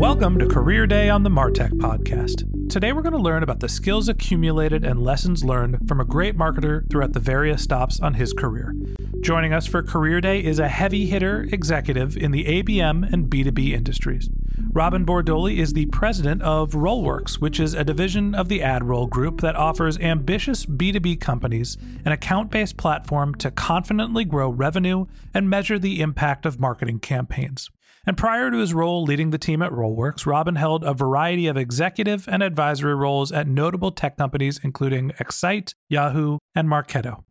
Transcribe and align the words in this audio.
Welcome 0.00 0.38
to 0.38 0.46
Career 0.46 0.86
Day 0.86 1.10
on 1.10 1.24
the 1.24 1.28
Martech 1.28 1.72
Podcast. 1.72 2.70
Today 2.70 2.94
we're 2.94 3.02
going 3.02 3.12
to 3.12 3.18
learn 3.18 3.42
about 3.42 3.60
the 3.60 3.68
skills 3.68 4.08
accumulated 4.08 4.82
and 4.82 5.02
lessons 5.02 5.44
learned 5.44 5.86
from 5.86 6.00
a 6.00 6.06
great 6.06 6.38
marketer 6.38 6.88
throughout 6.88 7.12
the 7.12 7.20
various 7.20 7.62
stops 7.62 8.00
on 8.00 8.14
his 8.14 8.32
career. 8.32 8.74
Joining 9.20 9.52
us 9.52 9.66
for 9.66 9.82
Career 9.82 10.22
Day 10.22 10.42
is 10.42 10.58
a 10.58 10.68
heavy 10.68 11.04
hitter 11.04 11.46
executive 11.52 12.16
in 12.16 12.30
the 12.30 12.46
ABM 12.46 13.12
and 13.12 13.26
B2B 13.26 13.74
industries. 13.74 14.30
Robin 14.72 15.04
Bordoli 15.04 15.58
is 15.58 15.74
the 15.74 15.84
president 15.86 16.40
of 16.40 16.70
Rollworks, 16.70 17.34
which 17.34 17.60
is 17.60 17.74
a 17.74 17.84
division 17.84 18.34
of 18.34 18.48
the 18.48 18.60
AdRoll 18.60 19.10
Group 19.10 19.42
that 19.42 19.54
offers 19.54 19.98
ambitious 19.98 20.64
B2B 20.64 21.20
companies 21.20 21.76
an 22.06 22.12
account 22.12 22.50
based 22.50 22.78
platform 22.78 23.34
to 23.34 23.50
confidently 23.50 24.24
grow 24.24 24.48
revenue 24.48 25.04
and 25.34 25.50
measure 25.50 25.78
the 25.78 26.00
impact 26.00 26.46
of 26.46 26.58
marketing 26.58 27.00
campaigns. 27.00 27.68
And 28.06 28.16
prior 28.16 28.50
to 28.50 28.56
his 28.56 28.72
role 28.72 29.02
leading 29.02 29.30
the 29.30 29.38
team 29.38 29.60
at 29.60 29.72
Rollworks, 29.72 30.24
Robin 30.24 30.56
held 30.56 30.84
a 30.84 30.94
variety 30.94 31.46
of 31.46 31.58
executive 31.58 32.26
and 32.28 32.42
advisory 32.42 32.94
roles 32.94 33.30
at 33.30 33.46
notable 33.46 33.90
tech 33.90 34.16
companies 34.16 34.58
including 34.62 35.12
Excite, 35.20 35.74
Yahoo, 35.88 36.38
and 36.54 36.66
Marketo. 36.66 37.24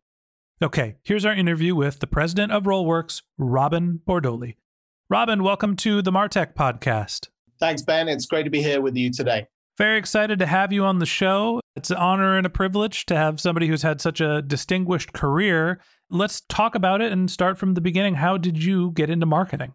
Okay, 0.62 0.96
here's 1.02 1.24
our 1.24 1.34
interview 1.34 1.74
with 1.74 1.98
the 1.98 2.06
president 2.06 2.52
of 2.52 2.64
Rollworks, 2.64 3.22
Robin 3.36 4.00
Bordoli. 4.06 4.56
Robin, 5.08 5.42
welcome 5.42 5.74
to 5.76 6.02
the 6.02 6.12
Martech 6.12 6.54
podcast. 6.54 7.28
Thanks, 7.58 7.82
Ben. 7.82 8.08
It's 8.08 8.26
great 8.26 8.44
to 8.44 8.50
be 8.50 8.62
here 8.62 8.80
with 8.80 8.94
you 8.94 9.10
today. 9.10 9.48
Very 9.76 9.98
excited 9.98 10.38
to 10.38 10.46
have 10.46 10.72
you 10.72 10.84
on 10.84 10.98
the 10.98 11.06
show. 11.06 11.60
It's 11.74 11.90
an 11.90 11.96
honor 11.96 12.36
and 12.36 12.46
a 12.46 12.50
privilege 12.50 13.06
to 13.06 13.16
have 13.16 13.40
somebody 13.40 13.66
who's 13.66 13.82
had 13.82 14.00
such 14.00 14.20
a 14.20 14.42
distinguished 14.42 15.12
career. 15.14 15.80
Let's 16.10 16.42
talk 16.42 16.74
about 16.74 17.00
it 17.00 17.10
and 17.10 17.30
start 17.30 17.58
from 17.58 17.74
the 17.74 17.80
beginning. 17.80 18.16
How 18.16 18.36
did 18.36 18.62
you 18.62 18.92
get 18.92 19.10
into 19.10 19.26
marketing? 19.26 19.72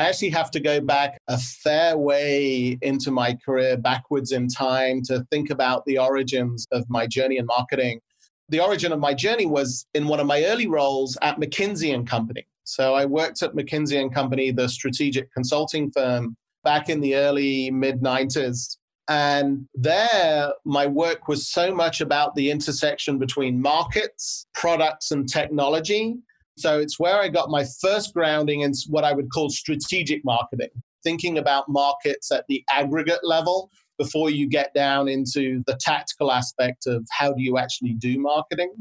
I 0.00 0.08
actually 0.08 0.30
have 0.30 0.50
to 0.52 0.60
go 0.60 0.80
back 0.80 1.20
a 1.28 1.36
fair 1.36 1.98
way 1.98 2.78
into 2.80 3.10
my 3.10 3.34
career 3.44 3.76
backwards 3.76 4.32
in 4.32 4.48
time 4.48 5.02
to 5.02 5.26
think 5.30 5.50
about 5.50 5.84
the 5.84 5.98
origins 5.98 6.66
of 6.72 6.88
my 6.88 7.06
journey 7.06 7.36
in 7.36 7.44
marketing. 7.44 8.00
The 8.48 8.60
origin 8.60 8.92
of 8.92 8.98
my 8.98 9.12
journey 9.12 9.44
was 9.44 9.84
in 9.92 10.08
one 10.08 10.18
of 10.18 10.26
my 10.26 10.42
early 10.44 10.66
roles 10.66 11.18
at 11.20 11.38
McKinsey 11.38 11.94
and 11.94 12.08
Company. 12.08 12.46
So 12.64 12.94
I 12.94 13.04
worked 13.04 13.42
at 13.42 13.52
McKinsey 13.52 14.00
and 14.00 14.12
Company, 14.12 14.50
the 14.52 14.70
strategic 14.70 15.30
consulting 15.34 15.90
firm, 15.90 16.34
back 16.64 16.88
in 16.88 17.02
the 17.02 17.16
early 17.16 17.70
mid 17.70 18.00
90s. 18.00 18.78
And 19.08 19.68
there, 19.74 20.54
my 20.64 20.86
work 20.86 21.28
was 21.28 21.46
so 21.46 21.74
much 21.74 22.00
about 22.00 22.34
the 22.36 22.50
intersection 22.50 23.18
between 23.18 23.60
markets, 23.60 24.46
products, 24.54 25.10
and 25.10 25.28
technology 25.28 26.16
so 26.56 26.78
it's 26.78 26.98
where 26.98 27.20
I 27.20 27.28
got 27.28 27.50
my 27.50 27.64
first 27.80 28.12
grounding 28.14 28.60
in 28.60 28.72
what 28.88 29.04
I 29.04 29.12
would 29.12 29.30
call 29.30 29.50
strategic 29.50 30.24
marketing, 30.24 30.70
thinking 31.02 31.38
about 31.38 31.68
markets 31.68 32.30
at 32.30 32.44
the 32.48 32.64
aggregate 32.70 33.20
level 33.22 33.70
before 33.98 34.30
you 34.30 34.48
get 34.48 34.72
down 34.74 35.08
into 35.08 35.62
the 35.66 35.76
tactical 35.80 36.32
aspect 36.32 36.86
of 36.86 37.06
how 37.10 37.32
do 37.32 37.42
you 37.42 37.58
actually 37.58 37.92
do 37.94 38.18
marketing. 38.18 38.72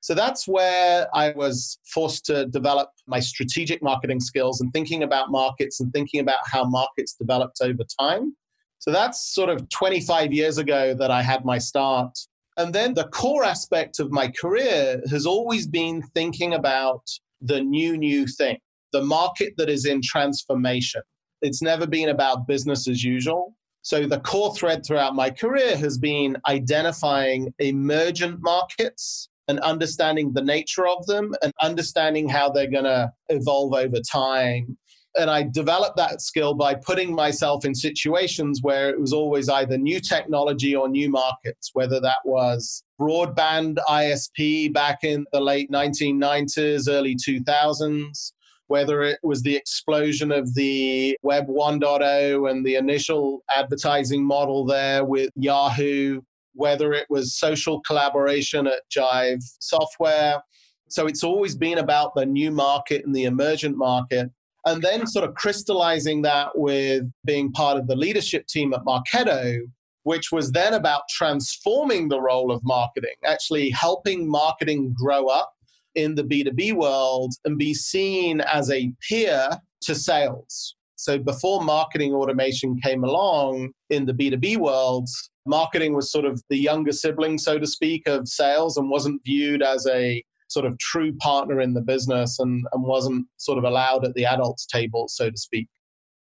So 0.00 0.14
that's 0.14 0.46
where 0.46 1.08
I 1.14 1.32
was 1.32 1.78
forced 1.92 2.24
to 2.26 2.46
develop 2.46 2.90
my 3.06 3.18
strategic 3.18 3.82
marketing 3.82 4.20
skills 4.20 4.60
and 4.60 4.72
thinking 4.72 5.02
about 5.02 5.30
markets 5.30 5.80
and 5.80 5.92
thinking 5.92 6.20
about 6.20 6.38
how 6.46 6.64
markets 6.64 7.14
developed 7.14 7.58
over 7.60 7.82
time. 7.98 8.36
So 8.78 8.92
that's 8.92 9.34
sort 9.34 9.50
of 9.50 9.68
25 9.70 10.32
years 10.32 10.58
ago 10.58 10.94
that 10.94 11.10
I 11.10 11.22
had 11.22 11.44
my 11.44 11.58
start. 11.58 12.16
And 12.58 12.74
then 12.74 12.94
the 12.94 13.06
core 13.08 13.44
aspect 13.44 14.00
of 14.00 14.10
my 14.10 14.32
career 14.40 15.00
has 15.10 15.26
always 15.26 15.68
been 15.68 16.02
thinking 16.12 16.54
about 16.54 17.08
the 17.40 17.60
new, 17.60 17.96
new 17.96 18.26
thing, 18.26 18.58
the 18.92 19.02
market 19.02 19.54
that 19.58 19.70
is 19.70 19.86
in 19.86 20.02
transformation. 20.02 21.02
It's 21.40 21.62
never 21.62 21.86
been 21.86 22.08
about 22.08 22.48
business 22.48 22.88
as 22.88 23.04
usual. 23.04 23.54
So, 23.82 24.06
the 24.06 24.18
core 24.18 24.52
thread 24.56 24.84
throughout 24.84 25.14
my 25.14 25.30
career 25.30 25.76
has 25.76 25.98
been 25.98 26.36
identifying 26.48 27.54
emergent 27.60 28.40
markets 28.42 29.28
and 29.46 29.60
understanding 29.60 30.32
the 30.32 30.42
nature 30.42 30.86
of 30.88 31.06
them 31.06 31.34
and 31.42 31.52
understanding 31.62 32.28
how 32.28 32.50
they're 32.50 32.70
going 32.70 32.84
to 32.84 33.10
evolve 33.28 33.72
over 33.72 34.00
time. 34.00 34.76
And 35.18 35.28
I 35.30 35.42
developed 35.42 35.96
that 35.96 36.22
skill 36.22 36.54
by 36.54 36.74
putting 36.74 37.12
myself 37.14 37.64
in 37.64 37.74
situations 37.74 38.60
where 38.62 38.88
it 38.88 39.00
was 39.00 39.12
always 39.12 39.48
either 39.48 39.76
new 39.76 40.00
technology 40.00 40.76
or 40.76 40.88
new 40.88 41.10
markets, 41.10 41.70
whether 41.72 42.00
that 42.00 42.18
was 42.24 42.84
broadband 43.00 43.78
ISP 43.88 44.72
back 44.72 45.02
in 45.02 45.26
the 45.32 45.40
late 45.40 45.70
1990s, 45.70 46.88
early 46.88 47.16
2000s, 47.16 48.32
whether 48.68 49.02
it 49.02 49.18
was 49.22 49.42
the 49.42 49.56
explosion 49.56 50.30
of 50.30 50.54
the 50.54 51.18
Web 51.22 51.48
1.0 51.48 52.50
and 52.50 52.64
the 52.64 52.76
initial 52.76 53.42
advertising 53.56 54.24
model 54.24 54.64
there 54.64 55.04
with 55.04 55.30
Yahoo, 55.34 56.20
whether 56.54 56.92
it 56.92 57.06
was 57.08 57.36
social 57.36 57.80
collaboration 57.80 58.66
at 58.66 58.82
Jive 58.94 59.42
Software. 59.58 60.42
So 60.88 61.06
it's 61.06 61.24
always 61.24 61.54
been 61.54 61.78
about 61.78 62.14
the 62.14 62.26
new 62.26 62.50
market 62.50 63.04
and 63.04 63.14
the 63.14 63.24
emergent 63.24 63.76
market. 63.76 64.30
And 64.68 64.82
then 64.82 65.06
sort 65.06 65.26
of 65.26 65.34
crystallizing 65.34 66.20
that 66.22 66.50
with 66.54 67.10
being 67.24 67.50
part 67.52 67.78
of 67.78 67.86
the 67.86 67.96
leadership 67.96 68.46
team 68.48 68.74
at 68.74 68.84
Marketo, 68.84 69.60
which 70.02 70.30
was 70.30 70.52
then 70.52 70.74
about 70.74 71.08
transforming 71.08 72.08
the 72.08 72.20
role 72.20 72.52
of 72.52 72.62
marketing, 72.64 73.14
actually 73.24 73.70
helping 73.70 74.30
marketing 74.30 74.94
grow 74.94 75.28
up 75.28 75.54
in 75.94 76.14
the 76.14 76.22
B2B 76.22 76.74
world 76.74 77.32
and 77.46 77.56
be 77.56 77.72
seen 77.72 78.42
as 78.42 78.70
a 78.70 78.92
peer 79.08 79.48
to 79.80 79.94
sales. 79.94 80.74
So 80.96 81.18
before 81.18 81.64
marketing 81.64 82.12
automation 82.12 82.78
came 82.80 83.04
along 83.04 83.70
in 83.88 84.04
the 84.04 84.12
B2B 84.12 84.58
world, 84.58 85.08
marketing 85.46 85.94
was 85.94 86.12
sort 86.12 86.26
of 86.26 86.42
the 86.50 86.58
younger 86.58 86.92
sibling, 86.92 87.38
so 87.38 87.58
to 87.58 87.66
speak, 87.66 88.06
of 88.06 88.28
sales 88.28 88.76
and 88.76 88.90
wasn't 88.90 89.22
viewed 89.24 89.62
as 89.62 89.86
a 89.86 90.22
sort 90.48 90.66
of 90.66 90.78
true 90.78 91.14
partner 91.16 91.60
in 91.60 91.74
the 91.74 91.80
business 91.80 92.38
and, 92.38 92.66
and 92.72 92.82
wasn't 92.82 93.26
sort 93.36 93.58
of 93.58 93.64
allowed 93.64 94.04
at 94.04 94.14
the 94.14 94.26
adults 94.26 94.66
table, 94.66 95.06
so 95.08 95.30
to 95.30 95.36
speak. 95.36 95.68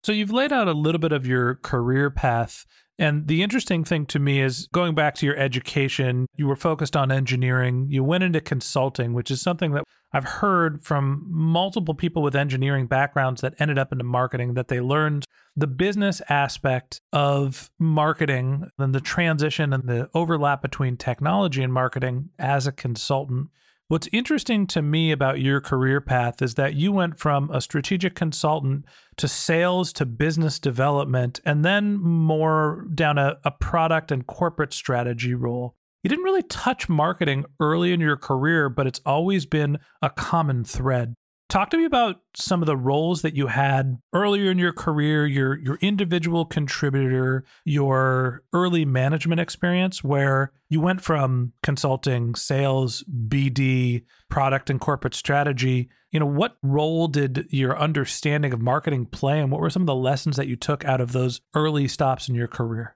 So 0.04 0.12
you've 0.12 0.32
laid 0.32 0.52
out 0.52 0.68
a 0.68 0.74
little 0.74 1.00
bit 1.00 1.12
of 1.12 1.26
your 1.26 1.56
career 1.56 2.10
path 2.10 2.66
And 3.00 3.28
the 3.28 3.42
interesting 3.42 3.84
thing 3.84 4.06
to 4.08 4.20
me 4.20 4.40
is 4.40 4.68
going 4.72 4.94
back 4.94 5.16
to 5.16 5.26
your 5.26 5.36
education, 5.36 6.28
you 6.36 6.48
were 6.48 6.56
focused 6.56 6.96
on 6.96 7.12
engineering, 7.12 7.88
you 7.90 8.04
went 8.04 8.24
into 8.24 8.40
consulting, 8.40 9.14
which 9.14 9.32
is 9.32 9.42
something 9.42 9.72
that 9.72 9.84
I've 10.12 10.26
heard 10.26 10.84
from 10.84 11.26
multiple 11.28 11.96
people 11.96 12.22
with 12.22 12.36
engineering 12.36 12.86
backgrounds 12.86 13.42
that 13.42 13.56
ended 13.58 13.80
up 13.80 13.92
into 13.92 14.04
marketing 14.04 14.54
that 14.54 14.68
they 14.68 14.80
learned 14.80 15.26
the 15.56 15.66
business 15.66 16.22
aspect 16.30 17.02
of 17.12 17.72
marketing 17.80 18.68
and 18.78 18.94
the 18.94 19.02
transition 19.02 19.74
and 19.74 19.88
the 19.88 20.10
overlap 20.14 20.62
between 20.62 20.96
technology 20.96 21.64
and 21.64 21.74
marketing 21.74 22.30
as 22.38 22.68
a 22.68 22.72
consultant. 22.72 23.50
What's 23.90 24.08
interesting 24.14 24.66
to 24.68 24.82
me 24.82 25.12
about 25.12 25.42
your 25.42 25.60
career 25.60 26.00
path 26.00 26.42
is 26.42 26.56
that 26.56 26.74
you 26.74 26.92
went 26.92 27.20
from 27.20 27.52
a 27.52 27.60
strategic 27.60 28.16
consultant 28.16 28.86
to 29.18 29.28
sales 29.28 29.92
to 29.94 30.06
business 30.06 30.58
development 30.58 31.42
and 31.46 31.66
then 31.66 32.02
more 32.02 32.86
down 32.96 33.18
a, 33.18 33.38
a 33.44 33.52
product 33.52 34.12
and 34.12 34.26
corporate 34.26 34.74
strategy 34.74 35.34
role. 35.34 35.76
You 36.02 36.10
didn't 36.10 36.26
really 36.26 36.44
touch 36.44 36.88
marketing 36.88 37.46
early 37.60 37.94
in 37.94 38.00
your 38.00 38.18
career, 38.18 38.70
but 38.70 38.88
it's 38.88 39.02
always 39.06 39.46
been 39.46 39.80
a 40.02 40.10
common 40.10 40.64
thread. 40.64 41.14
Talk 41.50 41.70
to 41.70 41.78
me 41.78 41.86
about 41.86 42.22
some 42.36 42.64
of 42.64 42.66
the 42.66 42.78
roles 42.78 43.22
that 43.22 43.36
you 43.36 43.48
had 43.48 44.00
earlier 44.12 44.50
in 44.50 44.58
your 44.58 44.74
career, 44.74 45.28
your 45.28 45.56
your 45.60 45.78
individual 45.82 46.46
contributor, 46.46 47.44
your 47.64 48.44
early 48.54 48.86
management 48.86 49.40
experience 49.40 50.04
where 50.04 50.52
you 50.70 50.82
went 50.82 51.02
from 51.02 51.54
consulting, 51.62 52.34
sales, 52.34 53.04
BD, 53.28 54.04
product 54.30 54.72
and 54.72 54.82
corporate 54.82 55.14
strategy. 55.14 55.90
You 56.10 56.20
know, 56.20 56.26
what 56.26 56.58
role 56.64 57.08
did 57.08 57.46
your 57.50 57.78
understanding 57.78 58.54
of 58.54 58.62
marketing 58.62 59.06
play 59.08 59.40
and 59.40 59.52
what 59.52 59.62
were 59.62 59.70
some 59.70 59.84
of 59.84 59.88
the 59.88 59.96
lessons 59.96 60.38
that 60.38 60.48
you 60.48 60.56
took 60.56 60.84
out 60.86 61.02
of 61.02 61.12
those 61.12 61.42
early 61.54 61.88
stops 61.88 62.28
in 62.28 62.36
your 62.36 62.48
career? 62.48 62.96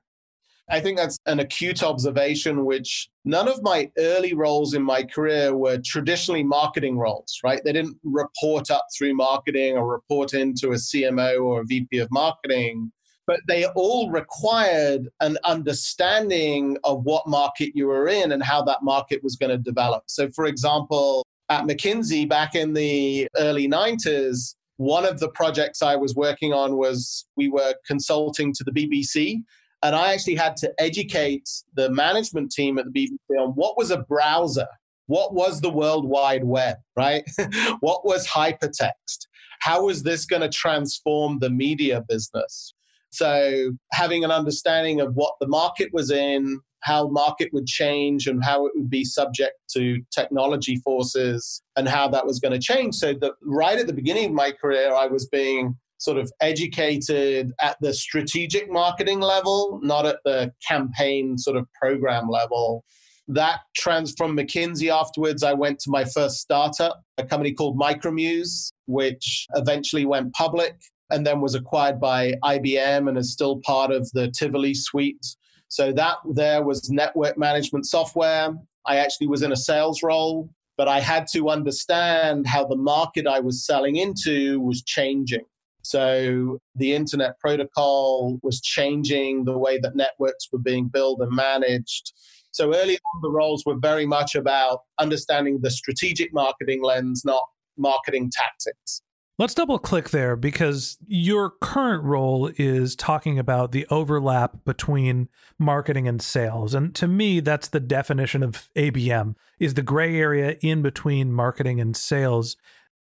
I 0.69 0.81
think 0.81 0.97
that's 0.97 1.17
an 1.25 1.39
acute 1.39 1.81
observation, 1.81 2.65
which 2.65 3.09
none 3.23 3.47
of 3.47 3.63
my 3.63 3.89
early 3.97 4.33
roles 4.33 4.73
in 4.73 4.83
my 4.83 5.03
career 5.03 5.55
were 5.55 5.77
traditionally 5.77 6.43
marketing 6.43 6.97
roles, 6.97 7.39
right? 7.41 7.61
They 7.63 7.71
didn't 7.71 7.97
report 8.03 8.69
up 8.69 8.85
through 8.95 9.15
marketing 9.15 9.77
or 9.77 9.87
report 9.87 10.33
into 10.33 10.71
a 10.71 10.75
CMO 10.75 11.41
or 11.41 11.61
a 11.61 11.65
VP 11.65 11.99
of 11.99 12.11
marketing, 12.11 12.91
but 13.27 13.39
they 13.47 13.65
all 13.75 14.11
required 14.11 15.07
an 15.21 15.37
understanding 15.45 16.77
of 16.83 17.03
what 17.03 17.27
market 17.27 17.71
you 17.73 17.87
were 17.87 18.09
in 18.09 18.33
and 18.33 18.43
how 18.43 18.61
that 18.63 18.83
market 18.83 19.23
was 19.23 19.37
going 19.37 19.51
to 19.51 19.57
develop. 19.57 20.03
So, 20.07 20.29
for 20.31 20.47
example, 20.47 21.25
at 21.47 21.63
McKinsey 21.63 22.27
back 22.27 22.55
in 22.55 22.73
the 22.73 23.29
early 23.37 23.69
90s, 23.69 24.55
one 24.75 25.05
of 25.05 25.19
the 25.19 25.29
projects 25.29 25.81
I 25.81 25.95
was 25.95 26.13
working 26.13 26.53
on 26.53 26.75
was 26.75 27.25
we 27.37 27.47
were 27.47 27.73
consulting 27.85 28.53
to 28.53 28.65
the 28.65 28.71
BBC 28.71 29.43
and 29.83 29.95
I 29.95 30.13
actually 30.13 30.35
had 30.35 30.57
to 30.57 30.73
educate 30.79 31.49
the 31.75 31.89
management 31.89 32.51
team 32.51 32.77
at 32.77 32.85
the 32.85 32.91
BBC 32.91 33.39
on 33.39 33.51
what 33.51 33.77
was 33.77 33.91
a 33.91 33.99
browser, 33.99 34.67
what 35.05 35.33
was 35.33 35.61
the 35.61 35.69
World 35.69 36.05
Wide 36.05 36.43
Web, 36.43 36.77
right? 36.95 37.23
what 37.79 38.05
was 38.05 38.27
hypertext? 38.27 39.27
How 39.59 39.85
was 39.85 40.03
this 40.03 40.25
going 40.25 40.41
to 40.41 40.49
transform 40.49 41.39
the 41.39 41.49
media 41.49 42.03
business? 42.07 42.73
So, 43.09 43.71
having 43.93 44.23
an 44.23 44.31
understanding 44.31 45.01
of 45.01 45.15
what 45.15 45.33
the 45.39 45.47
market 45.47 45.89
was 45.93 46.11
in, 46.11 46.59
how 46.81 47.07
market 47.07 47.49
would 47.53 47.65
change, 47.65 48.27
and 48.27 48.43
how 48.43 48.65
it 48.65 48.73
would 48.75 48.89
be 48.89 49.05
subject 49.05 49.55
to 49.71 50.01
technology 50.11 50.75
forces, 50.77 51.61
and 51.75 51.87
how 51.87 52.07
that 52.09 52.25
was 52.25 52.39
going 52.39 52.51
to 52.51 52.59
change. 52.59 52.95
So, 52.95 53.13
that 53.13 53.31
right 53.41 53.79
at 53.79 53.87
the 53.87 53.93
beginning 53.93 54.25
of 54.25 54.31
my 54.33 54.51
career, 54.51 54.93
I 54.93 55.07
was 55.07 55.27
being 55.27 55.77
sort 55.97 56.17
of 56.17 56.31
educated 56.41 57.51
at 57.61 57.77
the 57.81 57.93
strategic 57.93 58.71
marketing 58.71 59.19
level, 59.19 59.79
not 59.83 60.05
at 60.05 60.19
the 60.25 60.51
campaign 60.67 61.37
sort 61.37 61.57
of 61.57 61.67
program 61.73 62.29
level. 62.29 62.83
That 63.27 63.59
trans 63.75 64.13
from 64.17 64.37
McKinsey 64.37 64.89
afterwards, 64.89 65.43
I 65.43 65.53
went 65.53 65.79
to 65.79 65.89
my 65.89 66.05
first 66.05 66.37
startup, 66.37 67.01
a 67.17 67.25
company 67.25 67.53
called 67.53 67.77
Micromuse, 67.77 68.71
which 68.85 69.47
eventually 69.55 70.05
went 70.05 70.33
public 70.33 70.77
and 71.09 71.25
then 71.25 71.41
was 71.41 71.55
acquired 71.55 71.99
by 71.99 72.33
IBM 72.43 73.09
and 73.09 73.17
is 73.17 73.33
still 73.33 73.59
part 73.65 73.91
of 73.91 74.09
the 74.13 74.29
Tivoli 74.31 74.73
suite. 74.73 75.25
So 75.69 75.91
that 75.93 76.17
there 76.33 76.63
was 76.63 76.89
network 76.89 77.37
management 77.37 77.85
software. 77.85 78.53
I 78.85 78.97
actually 78.97 79.27
was 79.27 79.41
in 79.41 79.51
a 79.51 79.57
sales 79.57 80.01
role, 80.01 80.49
but 80.77 80.87
I 80.87 81.01
had 81.01 81.27
to 81.33 81.49
understand 81.49 82.47
how 82.47 82.65
the 82.65 82.77
market 82.77 83.27
I 83.27 83.39
was 83.39 83.65
selling 83.65 83.97
into 83.97 84.61
was 84.61 84.81
changing. 84.83 85.43
So 85.87 86.59
the 86.75 86.93
internet 86.93 87.39
protocol 87.39 88.39
was 88.43 88.59
changing 88.59 89.45
the 89.45 89.57
way 89.57 89.79
that 89.79 89.95
networks 89.95 90.49
were 90.51 90.59
being 90.59 90.89
built 90.89 91.21
and 91.21 91.33
managed. 91.33 92.11
So 92.51 92.75
early 92.75 92.95
on, 92.95 93.21
the 93.21 93.31
roles 93.31 93.63
were 93.65 93.77
very 93.81 94.05
much 94.05 94.35
about 94.35 94.81
understanding 94.99 95.59
the 95.61 95.71
strategic 95.71 96.33
marketing 96.33 96.83
lens, 96.83 97.23
not 97.23 97.43
marketing 97.77 98.31
tactics. 98.33 99.01
Let's 99.39 99.53
double 99.53 99.79
click 99.79 100.09
there 100.09 100.35
because 100.35 100.97
your 101.07 101.51
current 101.61 102.03
role 102.03 102.51
is 102.57 102.93
talking 102.93 103.39
about 103.39 103.71
the 103.71 103.87
overlap 103.89 104.65
between 104.65 105.29
marketing 105.57 106.05
and 106.05 106.21
sales. 106.21 106.73
And 106.73 106.93
to 106.95 107.07
me, 107.07 107.39
that's 107.39 107.69
the 107.69 107.79
definition 107.79 108.43
of 108.43 108.67
ABM 108.75 109.35
is 109.57 109.75
the 109.75 109.83
gray 109.83 110.17
area 110.17 110.57
in 110.61 110.81
between 110.81 111.31
marketing 111.31 111.79
and 111.79 111.95
sales 111.95 112.57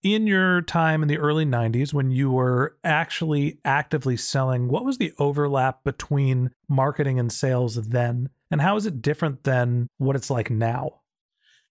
in 0.02 0.26
your 0.26 0.62
time 0.62 1.02
in 1.02 1.08
the 1.08 1.18
early 1.18 1.44
90s 1.44 1.92
when 1.92 2.10
you 2.10 2.30
were 2.30 2.76
actually 2.82 3.58
actively 3.64 4.16
selling 4.16 4.68
what 4.68 4.84
was 4.84 4.98
the 4.98 5.12
overlap 5.18 5.84
between 5.84 6.50
marketing 6.68 7.18
and 7.18 7.32
sales 7.32 7.76
then? 7.76 8.28
And 8.50 8.60
how 8.60 8.76
is 8.76 8.86
it 8.86 9.00
different 9.00 9.44
than 9.44 9.88
what 9.98 10.16
it's 10.16 10.30
like 10.30 10.50
now? 10.50 11.00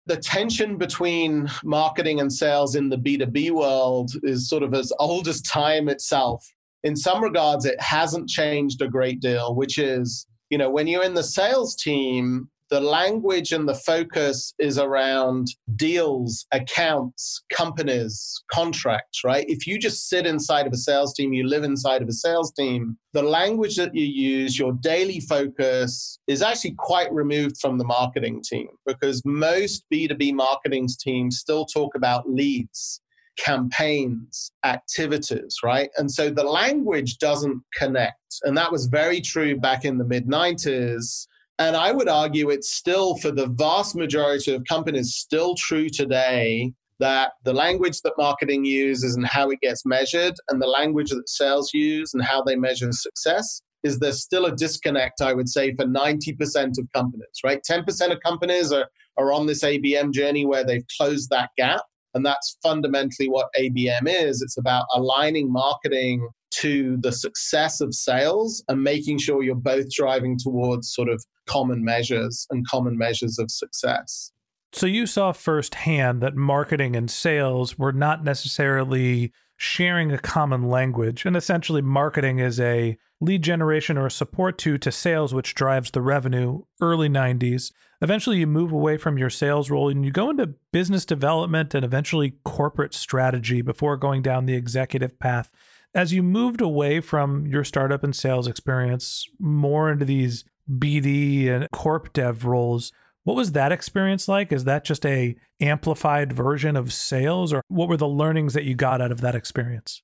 The 0.07 0.17
tension 0.17 0.77
between 0.77 1.49
marketing 1.63 2.19
and 2.19 2.31
sales 2.31 2.75
in 2.75 2.89
the 2.89 2.97
b2b 2.97 3.51
world 3.51 4.11
is 4.23 4.49
sort 4.49 4.63
of 4.63 4.73
as 4.73 4.91
old 4.99 5.27
as 5.27 5.41
time 5.41 5.89
itself. 5.89 6.45
In 6.83 6.95
some 6.95 7.21
regards 7.21 7.65
it 7.65 7.79
hasn't 7.79 8.29
changed 8.29 8.81
a 8.81 8.87
great 8.87 9.19
deal 9.19 9.55
which 9.55 9.77
is 9.77 10.25
you 10.49 10.57
know 10.57 10.69
when 10.69 10.87
you're 10.87 11.03
in 11.03 11.13
the 11.13 11.23
sales 11.23 11.75
team 11.75 12.49
the 12.71 12.79
language 12.79 13.51
and 13.51 13.67
the 13.67 13.75
focus 13.75 14.53
is 14.57 14.79
around 14.79 15.47
deals, 15.75 16.45
accounts, 16.53 17.43
companies, 17.51 18.41
contracts, 18.49 19.25
right? 19.25 19.45
If 19.49 19.67
you 19.67 19.77
just 19.77 20.07
sit 20.07 20.25
inside 20.25 20.67
of 20.67 20.73
a 20.73 20.77
sales 20.77 21.13
team, 21.13 21.33
you 21.33 21.45
live 21.45 21.65
inside 21.65 22.01
of 22.01 22.07
a 22.07 22.13
sales 22.13 22.53
team, 22.53 22.97
the 23.11 23.23
language 23.23 23.75
that 23.75 23.93
you 23.93 24.05
use, 24.05 24.57
your 24.57 24.71
daily 24.71 25.19
focus 25.19 26.17
is 26.27 26.41
actually 26.41 26.75
quite 26.77 27.11
removed 27.13 27.57
from 27.59 27.77
the 27.77 27.83
marketing 27.83 28.41
team 28.41 28.69
because 28.85 29.21
most 29.25 29.83
B2B 29.93 30.33
marketing 30.33 30.87
teams 30.97 31.39
still 31.39 31.65
talk 31.65 31.93
about 31.95 32.29
leads 32.29 33.01
campaigns, 33.37 34.51
activities, 34.63 35.57
right? 35.63 35.89
And 35.97 36.11
so 36.11 36.29
the 36.29 36.43
language 36.43 37.17
doesn't 37.17 37.61
connect. 37.75 38.15
And 38.43 38.57
that 38.57 38.71
was 38.71 38.85
very 38.85 39.19
true 39.19 39.57
back 39.57 39.83
in 39.83 39.97
the 39.97 40.05
mid 40.05 40.27
90s 40.27 41.27
and 41.61 41.75
I 41.75 41.91
would 41.91 42.09
argue 42.09 42.49
it's 42.49 42.73
still, 42.73 43.17
for 43.17 43.29
the 43.29 43.45
vast 43.45 43.95
majority 43.95 44.51
of 44.51 44.63
companies, 44.67 45.13
still 45.13 45.53
true 45.53 45.89
today 45.89 46.73
that 46.99 47.33
the 47.43 47.53
language 47.53 48.01
that 48.01 48.13
marketing 48.17 48.65
uses 48.65 49.15
and 49.15 49.27
how 49.27 49.51
it 49.51 49.59
gets 49.61 49.85
measured, 49.85 50.33
and 50.49 50.59
the 50.59 50.67
language 50.67 51.11
that 51.11 51.29
sales 51.29 51.71
use 51.71 52.15
and 52.15 52.23
how 52.23 52.41
they 52.41 52.55
measure 52.55 52.91
success, 52.91 53.61
is 53.83 53.99
there's 53.99 54.23
still 54.23 54.45
a 54.47 54.55
disconnect, 54.55 55.21
I 55.21 55.33
would 55.33 55.47
say, 55.47 55.75
for 55.75 55.85
90% 55.85 56.79
of 56.79 56.91
companies, 56.93 57.37
right? 57.43 57.61
10% 57.69 58.11
of 58.11 58.19
companies 58.21 58.71
are, 58.71 58.87
are 59.17 59.31
on 59.31 59.45
this 59.45 59.63
ABM 59.63 60.13
journey 60.13 60.47
where 60.47 60.63
they've 60.63 60.85
closed 60.97 61.29
that 61.29 61.51
gap. 61.57 61.81
And 62.15 62.25
that's 62.25 62.57
fundamentally 62.63 63.29
what 63.29 63.49
ABM 63.57 64.07
is. 64.07 64.41
It's 64.41 64.57
about 64.57 64.85
aligning 64.95 65.51
marketing 65.51 66.27
to 66.51 66.97
the 67.01 67.11
success 67.11 67.81
of 67.81 67.93
sales 67.93 68.63
and 68.67 68.83
making 68.83 69.17
sure 69.17 69.43
you're 69.43 69.55
both 69.55 69.89
driving 69.91 70.37
towards 70.37 70.93
sort 70.93 71.09
of 71.09 71.23
common 71.47 71.83
measures 71.83 72.45
and 72.49 72.67
common 72.67 72.97
measures 72.97 73.39
of 73.39 73.49
success. 73.49 74.31
So 74.73 74.85
you 74.85 75.05
saw 75.05 75.33
firsthand 75.33 76.21
that 76.21 76.35
marketing 76.35 76.95
and 76.95 77.11
sales 77.11 77.77
were 77.77 77.91
not 77.91 78.23
necessarily 78.23 79.33
sharing 79.57 80.11
a 80.11 80.17
common 80.17 80.63
language. 80.63 81.25
And 81.25 81.35
essentially, 81.35 81.81
marketing 81.81 82.39
is 82.39 82.59
a 82.59 82.97
lead 83.19 83.43
generation 83.43 83.97
or 83.97 84.07
a 84.07 84.11
support 84.11 84.57
to 84.59 84.77
to 84.79 84.91
sales, 84.91 85.33
which 85.33 85.53
drives 85.53 85.91
the 85.91 86.01
revenue. 86.01 86.63
Early 86.81 87.09
90s. 87.09 87.71
Eventually, 88.01 88.39
you 88.39 88.47
move 88.47 88.71
away 88.71 88.97
from 88.97 89.19
your 89.19 89.29
sales 89.29 89.69
role 89.69 89.89
and 89.89 90.03
you 90.03 90.11
go 90.11 90.31
into 90.31 90.55
business 90.71 91.05
development 91.05 91.75
and 91.75 91.85
eventually 91.85 92.37
corporate 92.43 92.95
strategy 92.95 93.61
before 93.61 93.97
going 93.97 94.23
down 94.23 94.47
the 94.47 94.55
executive 94.55 95.19
path. 95.19 95.51
As 95.93 96.13
you 96.13 96.23
moved 96.23 96.61
away 96.61 97.01
from 97.01 97.45
your 97.45 97.65
startup 97.65 98.03
and 98.03 98.15
sales 98.15 98.47
experience 98.47 99.27
more 99.39 99.91
into 99.91 100.05
these 100.05 100.45
BD 100.69 101.49
and 101.49 101.69
corp 101.71 102.13
dev 102.13 102.45
roles. 102.45 102.91
What 103.23 103.35
was 103.35 103.51
that 103.51 103.71
experience 103.71 104.27
like? 104.27 104.51
Is 104.51 104.63
that 104.63 104.83
just 104.83 105.05
a 105.05 105.35
amplified 105.59 106.33
version 106.33 106.75
of 106.75 106.93
sales 106.93 107.53
or 107.53 107.61
what 107.67 107.89
were 107.89 107.97
the 107.97 108.07
learnings 108.07 108.53
that 108.53 108.63
you 108.63 108.73
got 108.73 109.01
out 109.01 109.11
of 109.11 109.21
that 109.21 109.35
experience? 109.35 110.01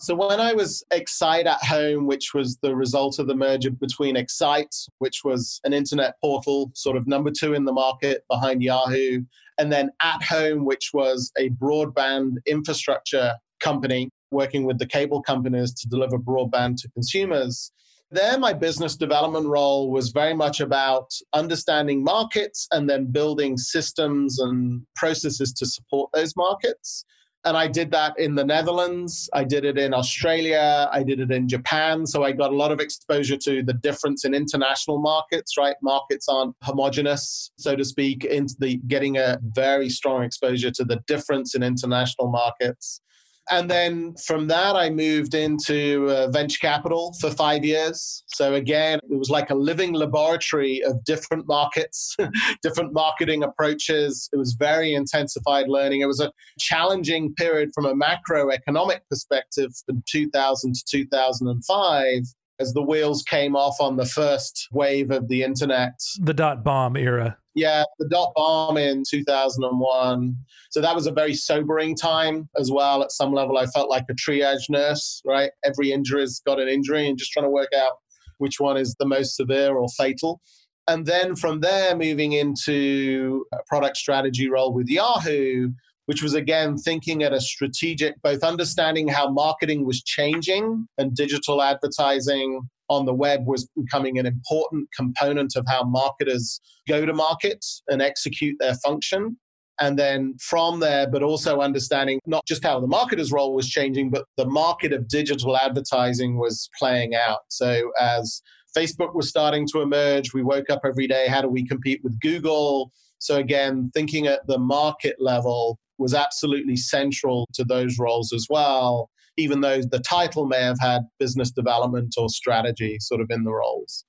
So 0.00 0.14
when 0.14 0.40
I 0.40 0.54
was 0.54 0.84
Excite 0.92 1.46
at 1.46 1.62
Home, 1.64 2.06
which 2.06 2.32
was 2.32 2.56
the 2.58 2.74
result 2.74 3.18
of 3.18 3.26
the 3.26 3.34
merger 3.34 3.70
between 3.70 4.16
Excite, 4.16 4.74
which 4.98 5.24
was 5.24 5.60
an 5.64 5.72
internet 5.72 6.14
portal, 6.20 6.70
sort 6.74 6.96
of 6.96 7.08
number 7.08 7.32
two 7.32 7.54
in 7.54 7.64
the 7.64 7.72
market 7.72 8.24
behind 8.30 8.62
Yahoo, 8.62 9.22
and 9.58 9.72
then 9.72 9.90
At 10.00 10.22
Home, 10.22 10.64
which 10.64 10.90
was 10.94 11.32
a 11.36 11.50
broadband 11.50 12.36
infrastructure 12.46 13.34
company 13.58 14.08
working 14.30 14.64
with 14.64 14.78
the 14.78 14.86
cable 14.86 15.22
companies 15.22 15.72
to 15.74 15.88
deliver 15.88 16.18
broadband 16.18 16.76
to 16.82 16.90
consumers. 16.90 17.72
There, 18.10 18.38
my 18.38 18.54
business 18.54 18.96
development 18.96 19.46
role 19.46 19.90
was 19.90 20.10
very 20.10 20.34
much 20.34 20.60
about 20.60 21.12
understanding 21.34 22.02
markets 22.02 22.66
and 22.72 22.88
then 22.88 23.12
building 23.12 23.58
systems 23.58 24.38
and 24.38 24.82
processes 24.96 25.52
to 25.54 25.66
support 25.66 26.10
those 26.14 26.34
markets. 26.34 27.04
And 27.44 27.56
I 27.56 27.68
did 27.68 27.90
that 27.92 28.18
in 28.18 28.34
the 28.34 28.44
Netherlands. 28.44 29.30
I 29.32 29.44
did 29.44 29.64
it 29.64 29.78
in 29.78 29.94
Australia. 29.94 30.88
I 30.92 31.02
did 31.02 31.20
it 31.20 31.30
in 31.30 31.48
Japan. 31.48 32.04
So 32.04 32.24
I 32.24 32.32
got 32.32 32.50
a 32.50 32.56
lot 32.56 32.72
of 32.72 32.80
exposure 32.80 33.36
to 33.36 33.62
the 33.62 33.74
difference 33.74 34.24
in 34.24 34.34
international 34.34 34.98
markets, 35.00 35.56
right? 35.56 35.76
Markets 35.82 36.28
aren't 36.28 36.56
homogenous, 36.62 37.52
so 37.56 37.76
to 37.76 37.84
speak, 37.84 38.24
into 38.24 38.54
the 38.58 38.78
getting 38.88 39.18
a 39.18 39.38
very 39.54 39.88
strong 39.88 40.24
exposure 40.24 40.70
to 40.72 40.84
the 40.84 41.00
difference 41.06 41.54
in 41.54 41.62
international 41.62 42.28
markets. 42.28 43.00
And 43.50 43.70
then 43.70 44.14
from 44.26 44.48
that, 44.48 44.76
I 44.76 44.90
moved 44.90 45.34
into 45.34 46.08
uh, 46.10 46.28
venture 46.30 46.58
capital 46.60 47.14
for 47.20 47.30
five 47.30 47.64
years. 47.64 48.22
So 48.26 48.54
again, 48.54 49.00
it 49.10 49.18
was 49.18 49.30
like 49.30 49.50
a 49.50 49.54
living 49.54 49.94
laboratory 49.94 50.82
of 50.84 51.02
different 51.04 51.46
markets, 51.48 52.16
different 52.62 52.92
marketing 52.92 53.42
approaches. 53.42 54.28
It 54.32 54.36
was 54.36 54.54
very 54.58 54.94
intensified 54.94 55.68
learning. 55.68 56.02
It 56.02 56.06
was 56.06 56.20
a 56.20 56.30
challenging 56.58 57.34
period 57.34 57.70
from 57.74 57.86
a 57.86 57.94
macroeconomic 57.94 59.00
perspective 59.08 59.72
from 59.86 60.02
2000 60.06 60.74
to 60.74 60.84
2005 60.84 62.22
as 62.60 62.72
the 62.72 62.82
wheels 62.82 63.22
came 63.22 63.54
off 63.54 63.76
on 63.80 63.96
the 63.96 64.06
first 64.06 64.68
wave 64.72 65.10
of 65.10 65.28
the 65.28 65.42
internet. 65.42 65.92
The 66.20 66.34
dot 66.34 66.64
bomb 66.64 66.96
era. 66.96 67.38
Yeah, 67.54 67.84
the 67.98 68.08
dot 68.08 68.32
bomb 68.36 68.76
in 68.76 69.02
2001. 69.08 70.36
So 70.70 70.80
that 70.80 70.94
was 70.94 71.06
a 71.06 71.12
very 71.12 71.34
sobering 71.34 71.96
time 71.96 72.48
as 72.56 72.70
well. 72.70 73.02
At 73.02 73.12
some 73.12 73.32
level, 73.32 73.58
I 73.58 73.66
felt 73.66 73.90
like 73.90 74.04
a 74.10 74.14
triage 74.14 74.68
nurse, 74.68 75.22
right? 75.24 75.50
Every 75.64 75.92
injury's 75.92 76.40
got 76.46 76.60
an 76.60 76.68
injury 76.68 77.08
and 77.08 77.18
just 77.18 77.32
trying 77.32 77.46
to 77.46 77.50
work 77.50 77.70
out 77.76 77.92
which 78.38 78.60
one 78.60 78.76
is 78.76 78.94
the 78.98 79.06
most 79.06 79.36
severe 79.36 79.76
or 79.76 79.88
fatal. 79.96 80.40
And 80.86 81.04
then 81.04 81.36
from 81.36 81.60
there, 81.60 81.94
moving 81.94 82.32
into 82.32 83.44
a 83.52 83.58
product 83.66 83.96
strategy 83.96 84.48
role 84.48 84.72
with 84.72 84.88
Yahoo, 84.88 85.72
which 86.08 86.22
was 86.22 86.32
again 86.32 86.74
thinking 86.78 87.22
at 87.22 87.34
a 87.34 87.40
strategic, 87.40 88.14
both 88.22 88.42
understanding 88.42 89.08
how 89.08 89.28
marketing 89.28 89.84
was 89.84 90.02
changing 90.02 90.88
and 90.96 91.14
digital 91.14 91.60
advertising 91.60 92.62
on 92.88 93.04
the 93.04 93.12
web 93.12 93.46
was 93.46 93.68
becoming 93.76 94.18
an 94.18 94.24
important 94.24 94.88
component 94.96 95.54
of 95.54 95.66
how 95.68 95.84
marketers 95.84 96.62
go 96.88 97.04
to 97.04 97.12
market 97.12 97.62
and 97.88 98.00
execute 98.00 98.56
their 98.58 98.74
function. 98.76 99.36
And 99.80 99.98
then 99.98 100.34
from 100.40 100.80
there, 100.80 101.06
but 101.06 101.22
also 101.22 101.60
understanding 101.60 102.20
not 102.24 102.46
just 102.46 102.64
how 102.64 102.80
the 102.80 102.86
marketer's 102.86 103.30
role 103.30 103.54
was 103.54 103.68
changing, 103.68 104.08
but 104.08 104.24
the 104.38 104.46
market 104.46 104.94
of 104.94 105.08
digital 105.08 105.58
advertising 105.58 106.38
was 106.38 106.70
playing 106.78 107.14
out. 107.14 107.40
So 107.48 107.90
as 108.00 108.40
Facebook 108.74 109.14
was 109.14 109.28
starting 109.28 109.68
to 109.72 109.82
emerge, 109.82 110.32
we 110.32 110.42
woke 110.42 110.70
up 110.70 110.80
every 110.86 111.06
day, 111.06 111.26
how 111.28 111.42
do 111.42 111.48
we 111.48 111.68
compete 111.68 112.00
with 112.02 112.18
Google? 112.20 112.92
So 113.18 113.36
again, 113.36 113.90
thinking 113.92 114.26
at 114.26 114.46
the 114.46 114.58
market 114.58 115.16
level 115.18 115.78
was 115.98 116.14
absolutely 116.14 116.76
central 116.76 117.46
to 117.54 117.64
those 117.64 117.98
roles 117.98 118.32
as 118.32 118.46
well 118.48 119.10
even 119.38 119.60
though 119.60 119.80
the 119.80 120.00
title 120.00 120.46
may 120.46 120.60
have 120.60 120.80
had 120.80 121.02
business 121.18 121.50
development 121.50 122.14
or 122.18 122.28
strategy 122.28 122.98
sort 123.00 123.20
of 123.20 123.30
in 123.30 123.44
the 123.44 123.52
roles. 123.52 124.04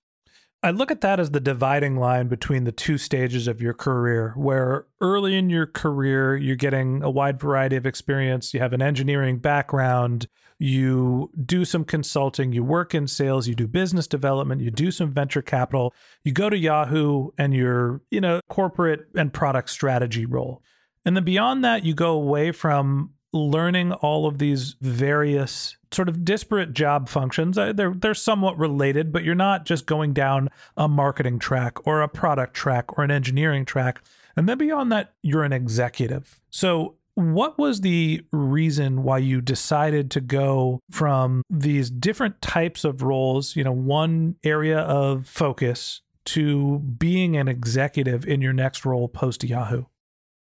I 0.61 0.71
look 0.71 0.91
at 0.91 0.99
that 1.01 1.21
as 1.21 1.31
the 1.31 1.39
dividing 1.39 1.95
line 1.95 2.27
between 2.27 2.65
the 2.65 2.73
two 2.73 2.97
stages 2.97 3.47
of 3.47 3.61
your 3.61 3.73
career, 3.73 4.33
where 4.35 4.87
early 4.99 5.37
in 5.37 5.49
your 5.49 5.65
career, 5.65 6.35
you're 6.35 6.57
getting 6.57 7.01
a 7.01 7.09
wide 7.09 7.39
variety 7.39 7.77
of 7.77 7.85
experience. 7.85 8.53
You 8.53 8.59
have 8.59 8.73
an 8.73 8.81
engineering 8.81 9.37
background, 9.37 10.27
you 10.57 11.31
do 11.45 11.63
some 11.63 11.85
consulting, 11.85 12.51
you 12.51 12.61
work 12.65 12.93
in 12.93 13.07
sales, 13.07 13.47
you 13.47 13.55
do 13.55 13.69
business 13.69 14.05
development, 14.05 14.59
you 14.59 14.69
do 14.69 14.91
some 14.91 15.13
venture 15.13 15.41
capital, 15.41 15.93
you 16.25 16.33
go 16.33 16.49
to 16.49 16.57
Yahoo 16.57 17.29
and 17.37 17.53
you're, 17.53 18.01
you 18.11 18.19
know, 18.19 18.41
corporate 18.49 19.07
and 19.15 19.31
product 19.31 19.69
strategy 19.69 20.25
role. 20.25 20.61
And 21.09 21.17
then 21.17 21.23
beyond 21.23 21.63
that, 21.63 21.83
you 21.83 21.95
go 21.95 22.11
away 22.11 22.51
from 22.51 23.15
learning 23.33 23.93
all 23.93 24.27
of 24.27 24.37
these 24.37 24.75
various 24.79 25.75
sort 25.91 26.07
of 26.07 26.23
disparate 26.23 26.71
job 26.73 27.09
functions. 27.09 27.57
Uh, 27.57 27.73
they're 27.73 27.95
they're 27.95 28.13
somewhat 28.13 28.59
related, 28.59 29.11
but 29.11 29.23
you're 29.23 29.33
not 29.33 29.65
just 29.65 29.87
going 29.87 30.13
down 30.13 30.49
a 30.77 30.87
marketing 30.87 31.39
track 31.39 31.87
or 31.87 32.03
a 32.03 32.07
product 32.07 32.53
track 32.53 32.95
or 32.95 33.03
an 33.03 33.09
engineering 33.09 33.65
track. 33.65 34.03
And 34.35 34.47
then 34.47 34.59
beyond 34.59 34.91
that, 34.91 35.15
you're 35.23 35.41
an 35.41 35.51
executive. 35.51 36.39
So 36.51 36.97
what 37.15 37.57
was 37.57 37.81
the 37.81 38.23
reason 38.31 39.01
why 39.01 39.17
you 39.17 39.41
decided 39.41 40.11
to 40.11 40.21
go 40.21 40.79
from 40.91 41.41
these 41.49 41.89
different 41.89 42.39
types 42.39 42.83
of 42.83 43.01
roles, 43.01 43.55
you 43.55 43.63
know, 43.63 43.71
one 43.71 44.35
area 44.43 44.77
of 44.77 45.25
focus 45.25 46.01
to 46.25 46.77
being 46.77 47.35
an 47.35 47.47
executive 47.47 48.27
in 48.27 48.41
your 48.41 48.53
next 48.53 48.85
role 48.85 49.07
post 49.07 49.43
Yahoo? 49.43 49.85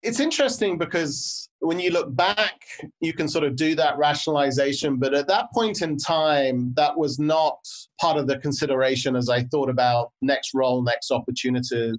It's 0.02 0.20
interesting 0.20 0.78
because 0.78 1.48
when 1.60 1.80
you 1.80 1.90
look 1.90 2.14
back, 2.14 2.60
you 3.00 3.12
can 3.12 3.28
sort 3.28 3.44
of 3.44 3.56
do 3.56 3.74
that 3.74 3.98
rationalization. 3.98 4.96
But 4.96 5.12
at 5.12 5.26
that 5.28 5.50
point 5.52 5.82
in 5.82 5.96
time, 5.96 6.72
that 6.76 6.96
was 6.96 7.18
not 7.18 7.58
part 8.00 8.16
of 8.16 8.28
the 8.28 8.38
consideration 8.38 9.16
as 9.16 9.28
I 9.28 9.42
thought 9.44 9.68
about 9.68 10.12
next 10.22 10.54
role, 10.54 10.82
next 10.82 11.10
opportunity. 11.10 11.94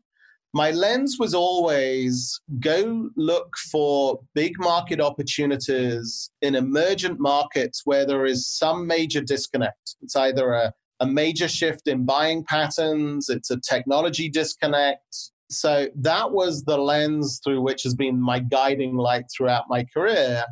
My 0.53 0.72
lens 0.72 1.18
was 1.20 1.36
always 1.36 2.39
go 2.60 3.10
look 3.15 3.53
for 3.72 4.20
big 4.34 4.53
market 4.58 5.00
opportunities 5.00 6.32
in 6.41 6.56
emergent 6.56 7.20
markets 7.20 7.82
where 7.86 8.06
there 8.06 8.25
is 8.25 8.48
some 8.48 8.88
major 8.88 9.22
disconnect. 9.22 9.96
It's 10.01 10.15
either 10.15 10.53
a, 10.53 10.74
a 11.01 11.06
major 11.06 11.48
shift 11.48 11.88
in 11.88 12.06
buying 12.06 12.46
patterns, 12.46 13.29
it's 13.29 13.51
a 13.51 13.60
technology 13.60 14.27
disconnect, 14.27 15.32
so 15.50 15.88
that 15.96 16.32
was 16.32 16.63
the 16.63 16.77
lens 16.77 17.41
through 17.44 17.62
which 17.62 17.84
has 17.84 17.96
been 17.96 18.20
my 18.20 18.39
guiding 18.39 18.96
light 18.96 19.25
throughout 19.36 19.65
my 19.68 19.84
career. 19.94 20.44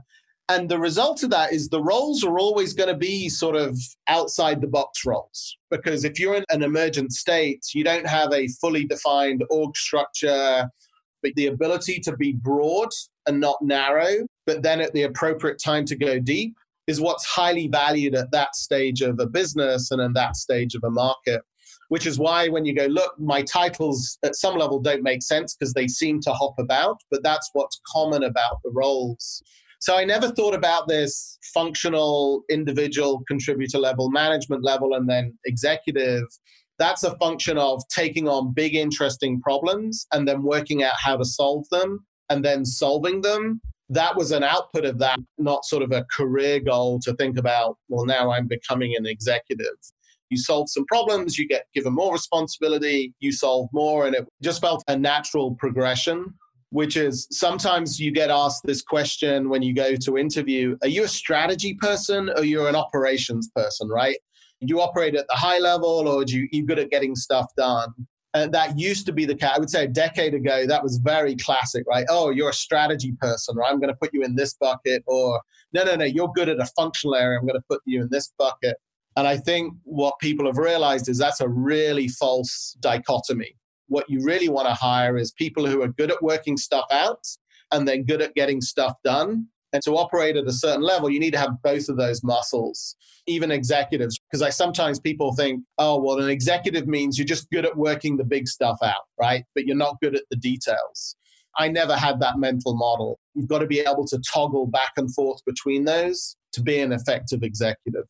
And 0.50 0.70
the 0.70 0.80
result 0.80 1.24
of 1.24 1.30
that 1.32 1.52
is 1.52 1.68
the 1.68 1.84
roles 1.84 2.24
are 2.24 2.40
always 2.40 2.74
going 2.74 2.90
to 2.90 2.98
be 2.98 3.28
sort 3.28 3.56
of 3.56 3.78
outside 4.08 4.62
the 4.62 4.68
box 4.68 5.06
roles. 5.06 5.58
Because 5.70 6.06
if 6.06 6.20
you're 6.20 6.36
in 6.36 6.46
an 6.50 6.64
emergent 6.64 7.12
state, 7.12 7.66
you 7.74 7.84
don't 7.84 8.08
have 8.08 8.32
a 8.32 8.48
fully 8.62 8.86
defined 8.86 9.44
org 9.50 9.76
structure, 9.76 10.70
but 11.22 11.34
the 11.36 11.48
ability 11.48 12.00
to 12.00 12.16
be 12.16 12.32
broad 12.32 12.90
and 13.28 13.40
not 13.40 13.58
narrow, 13.62 14.26
but 14.46 14.64
then 14.64 14.80
at 14.80 14.94
the 14.94 15.04
appropriate 15.04 15.62
time 15.62 15.86
to 15.86 15.96
go 15.98 16.18
deep 16.18 16.56
is 16.88 17.02
what's 17.02 17.26
highly 17.26 17.68
valued 17.68 18.16
at 18.16 18.32
that 18.32 18.56
stage 18.56 19.02
of 19.02 19.20
a 19.20 19.28
business 19.28 19.92
and 19.92 20.02
in 20.02 20.14
that 20.14 20.38
stage 20.38 20.74
of 20.74 20.84
a 20.86 20.90
market 20.90 21.42
which 21.90 22.06
is 22.06 22.20
why 22.20 22.48
when 22.48 22.66
you 22.66 22.76
go, 22.76 22.86
look, 22.86 23.18
my 23.20 23.42
titles 23.44 24.18
at 24.24 24.36
some 24.36 24.58
level 24.58 24.80
don't 24.80 25.04
make 25.04 25.24
sense 25.24 25.56
because 25.56 25.74
they 25.74 25.88
seem 25.88 26.20
to 26.22 26.34
hop 26.34 26.56
about, 26.60 27.02
but 27.10 27.24
that's 27.24 27.50
what's 27.54 27.80
common 27.92 28.24
about 28.24 28.60
the 28.64 28.72
roles. 28.72 29.42
So 29.80 29.96
I 29.96 30.06
never 30.06 30.30
thought 30.30 30.56
about 30.56 30.88
this 30.88 31.38
functional, 31.54 32.44
individual 32.50 33.24
contributor 33.28 33.78
level, 33.78 34.10
management 34.10 34.64
level, 34.64 34.96
and 34.96 35.08
then 35.08 35.38
executive. 35.46 36.24
That's 36.80 37.04
a 37.04 37.16
function 37.18 37.58
of 37.58 37.82
taking 37.90 38.28
on 38.28 38.54
big, 38.54 38.76
interesting 38.76 39.40
problems 39.42 40.08
and 40.12 40.28
then 40.28 40.44
working 40.44 40.84
out 40.84 40.96
how 40.98 41.18
to 41.18 41.26
solve 41.26 41.70
them 41.70 42.06
and 42.30 42.44
then 42.44 42.66
solving 42.66 43.22
them. 43.22 43.62
That 43.90 44.18
was 44.18 44.32
an 44.32 44.44
output 44.44 44.84
of 44.84 45.00
that, 45.00 45.20
not 45.38 45.64
sort 45.64 45.84
of 45.84 45.92
a 45.92 46.06
career 46.12 46.60
goal 46.60 47.00
to 47.02 47.14
think 47.14 47.38
about, 47.38 47.78
well, 47.88 48.06
now 48.06 48.32
I'm 48.32 48.48
becoming 48.48 48.96
an 48.98 49.06
executive 49.06 49.78
you 50.30 50.38
solve 50.38 50.70
some 50.70 50.86
problems, 50.86 51.38
you 51.38 51.48
get 51.48 51.66
given 51.74 51.94
more 51.94 52.14
responsibility, 52.14 53.14
you 53.20 53.32
solve 53.32 53.70
more. 53.74 54.06
And 54.06 54.16
it 54.16 54.28
just 54.42 54.62
felt 54.62 54.84
a 54.88 54.98
natural 54.98 55.56
progression, 55.56 56.34
which 56.70 56.98
is 56.98 57.28
sometimes 57.32 58.00
you 58.00 58.12
get 58.12 58.30
asked 58.30 58.64
this 58.66 58.82
question 58.82 59.50
when 59.50 59.62
you 59.62 59.74
go 59.74 59.96
to 59.96 60.18
interview 60.18 60.78
Are 60.82 60.90
you 60.90 61.04
a 61.04 61.08
strategy 61.08 61.76
person 61.76 62.30
or 62.36 62.44
you're 62.44 62.70
an 62.70 62.76
operations 62.76 63.50
person, 63.56 63.88
right? 63.90 64.18
Do 64.62 64.68
You 64.68 64.82
operate 64.82 65.16
at 65.16 65.28
the 65.28 65.36
high 65.36 65.60
level 65.60 66.08
or 66.08 66.26
do 66.26 66.38
you, 66.38 66.48
you 66.52 66.66
good 66.66 66.80
at 66.80 66.90
getting 66.90 67.16
stuff 67.16 67.46
done? 67.56 67.94
And 68.34 68.54
that 68.54 68.78
used 68.78 69.06
to 69.06 69.14
be 69.14 69.26
the 69.26 69.36
case. 69.36 69.52
I 69.56 69.60
would 69.60 69.70
say 69.70 69.86
a 69.86 69.88
decade 69.88 70.34
ago, 70.34 70.68
that 70.68 70.84
was 70.84 70.98
very 70.98 71.36
classic, 71.36 71.86
right? 71.88 72.06
Oh, 72.10 72.30
you're 72.30 72.50
a 72.50 72.54
strategy 72.54 73.14
person, 73.20 73.56
or 73.58 73.66
I'm 73.66 73.80
going 73.80 73.90
to 73.90 73.96
put 73.96 74.14
you 74.14 74.24
in 74.24 74.36
this 74.36 74.54
bucket, 74.56 75.04
or 75.08 75.42
no, 75.74 75.84
no, 75.84 75.96
no, 75.96 76.06
you're 76.06 76.32
good 76.36 76.50
at 76.50 76.60
a 76.60 76.66
functional 76.76 77.16
area. 77.16 77.40
I'm 77.40 77.48
going 77.48 77.60
to 77.60 77.66
put 77.70 77.82
you 77.86 78.02
in 78.02 78.10
this 78.12 78.34
bucket. 78.38 78.78
And 79.18 79.28
I 79.28 79.36
think 79.36 79.74
what 79.84 80.14
people 80.20 80.46
have 80.46 80.58
realized 80.58 81.10
is 81.10 81.18
that's 81.18 81.42
a 81.42 81.50
really 81.50 82.08
false 82.08 82.78
dichotomy. 82.80 83.56
What 83.88 84.10
you 84.10 84.24
really 84.24 84.48
want 84.48 84.68
to 84.70 84.74
hire 84.74 85.18
is 85.18 85.32
people 85.32 85.66
who 85.66 85.82
are 85.82 85.90
good 85.90 86.12
at 86.12 86.22
working 86.22 86.56
stuff 86.56 86.86
out 86.92 87.26
and 87.72 87.88
then 87.88 88.06
good 88.06 88.22
at 88.22 88.36
getting 88.36 88.62
stuff 88.62 88.94
done 89.04 89.48
And 89.74 89.84
to 89.84 89.98
operate 89.98 90.38
at 90.38 90.48
a 90.48 90.54
certain 90.54 90.82
level, 90.82 91.10
you 91.10 91.20
need 91.20 91.34
to 91.34 91.40
have 91.40 91.62
both 91.62 91.90
of 91.90 91.98
those 91.98 92.24
muscles, 92.24 92.96
even 93.28 93.52
executives. 93.52 94.18
Because 94.20 94.42
I 94.42 94.50
sometimes 94.50 95.00
people 95.00 95.36
think, 95.36 95.64
oh, 95.78 96.02
well, 96.02 96.20
an 96.20 96.30
executive 96.30 96.88
means 96.88 97.18
you're 97.18 97.26
just 97.26 97.50
good 97.52 97.66
at 97.66 97.76
working 97.76 98.18
the 98.18 98.24
big 98.24 98.48
stuff 98.48 98.78
out, 98.82 99.04
right? 99.20 99.44
But 99.56 99.66
you're 99.66 99.76
not 99.76 99.98
good 100.02 100.16
at 100.16 100.24
the 100.30 100.38
details. 100.38 101.16
I 101.60 101.68
never 101.68 101.96
had 101.96 102.20
that 102.22 102.38
mental 102.38 102.76
model. 102.76 103.20
You've 103.34 103.50
got 103.50 103.60
to 103.60 103.68
be 103.68 103.80
able 103.80 104.06
to 104.08 104.20
toggle 104.32 104.68
back 104.68 104.92
and 104.96 105.14
forth 105.14 105.42
between 105.46 105.86
those 105.86 106.38
to 106.54 106.62
be 106.62 106.80
an 106.80 106.94
effective 106.94 107.44
executive. 107.44 108.06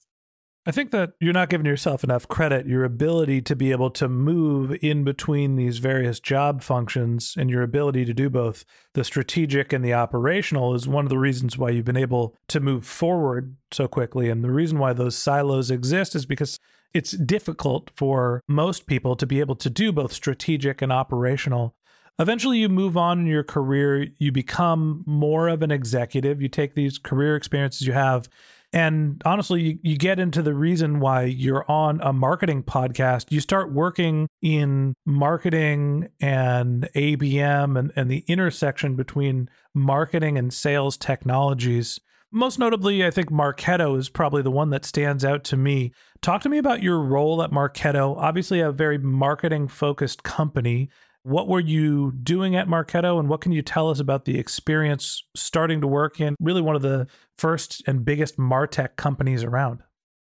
I 0.67 0.71
think 0.71 0.91
that 0.91 1.13
you're 1.21 1.31
not 1.31 1.47
giving 1.47 1.65
yourself 1.65 2.03
enough 2.03 2.27
credit. 2.27 2.67
Your 2.67 2.83
ability 2.83 3.41
to 3.43 3.55
be 3.55 3.71
able 3.71 3.89
to 3.91 4.09
move 4.09 4.77
in 4.81 5.05
between 5.05 5.55
these 5.55 5.77
various 5.77 6.19
job 6.19 6.61
functions 6.61 7.35
and 7.37 7.49
your 7.49 7.63
ability 7.63 8.03
to 8.03 8.13
do 8.13 8.29
both 8.29 8.65
the 8.93 9.05
strategic 9.05 9.71
and 9.71 9.83
the 9.83 9.93
operational 9.93 10.75
is 10.75 10.85
one 10.85 11.05
of 11.05 11.09
the 11.09 11.17
reasons 11.17 11.57
why 11.57 11.69
you've 11.69 11.85
been 11.85 11.95
able 11.95 12.35
to 12.49 12.59
move 12.59 12.85
forward 12.85 13.55
so 13.71 13.87
quickly. 13.87 14.29
And 14.29 14.43
the 14.43 14.51
reason 14.51 14.77
why 14.77 14.91
those 14.91 15.15
silos 15.15 15.71
exist 15.71 16.15
is 16.15 16.25
because 16.25 16.59
it's 16.93 17.11
difficult 17.11 17.89
for 17.95 18.41
most 18.45 18.87
people 18.87 19.15
to 19.15 19.25
be 19.25 19.39
able 19.39 19.55
to 19.55 19.69
do 19.69 19.93
both 19.93 20.11
strategic 20.11 20.81
and 20.81 20.91
operational. 20.91 21.77
Eventually, 22.19 22.57
you 22.57 22.67
move 22.67 22.97
on 22.97 23.19
in 23.19 23.25
your 23.25 23.43
career, 23.43 24.07
you 24.17 24.33
become 24.33 25.05
more 25.05 25.47
of 25.47 25.61
an 25.61 25.71
executive, 25.71 26.41
you 26.41 26.49
take 26.49 26.73
these 26.75 26.97
career 26.97 27.37
experiences 27.37 27.87
you 27.87 27.93
have 27.93 28.27
and 28.73 29.21
honestly, 29.25 29.61
you, 29.61 29.79
you 29.81 29.97
get 29.97 30.19
into 30.19 30.41
the 30.41 30.53
reason 30.53 30.99
why 30.99 31.23
you're 31.23 31.69
on 31.69 32.01
a 32.01 32.11
marketing 32.11 32.63
podcast. 32.63 33.31
You 33.31 33.39
start 33.39 33.71
working 33.71 34.27
in 34.41 34.93
marketing 35.05 36.09
and 36.19 36.89
ABM 36.95 37.79
and, 37.79 37.91
and 37.95 38.11
the 38.11 38.25
intersection 38.27 38.95
between 38.95 39.49
marketing 39.73 40.37
and 40.37 40.53
sales 40.53 40.97
technologies. 40.97 41.99
Most 42.29 42.59
notably, 42.59 43.05
I 43.05 43.11
think 43.11 43.31
Marketo 43.31 43.97
is 43.97 44.09
probably 44.09 44.41
the 44.41 44.51
one 44.51 44.69
that 44.71 44.83
stands 44.83 45.23
out 45.23 45.45
to 45.45 45.57
me. 45.57 45.93
Talk 46.21 46.41
to 46.41 46.49
me 46.49 46.57
about 46.57 46.83
your 46.83 46.99
role 46.99 47.41
at 47.41 47.51
Marketo. 47.51 48.17
Obviously, 48.17 48.59
a 48.59 48.71
very 48.73 48.97
marketing 48.97 49.69
focused 49.69 50.23
company. 50.23 50.89
What 51.27 51.49
were 51.49 51.59
you 51.59 52.13
doing 52.23 52.55
at 52.55 52.69
Marketo, 52.69 53.19
and 53.19 53.27
what 53.27 53.41
can 53.41 53.51
you 53.51 53.61
tell 53.61 53.89
us 53.89 53.99
about 53.99 54.23
the 54.23 54.39
experience 54.39 55.21
starting 55.35 55.81
to 55.81 55.87
work 55.87 56.21
in 56.21 56.37
really 56.39 56.61
one 56.61 56.77
of 56.77 56.81
the 56.81 57.05
first 57.37 57.83
and 57.85 58.05
biggest 58.05 58.37
Martech 58.37 58.95
companies 58.95 59.43
around? 59.43 59.81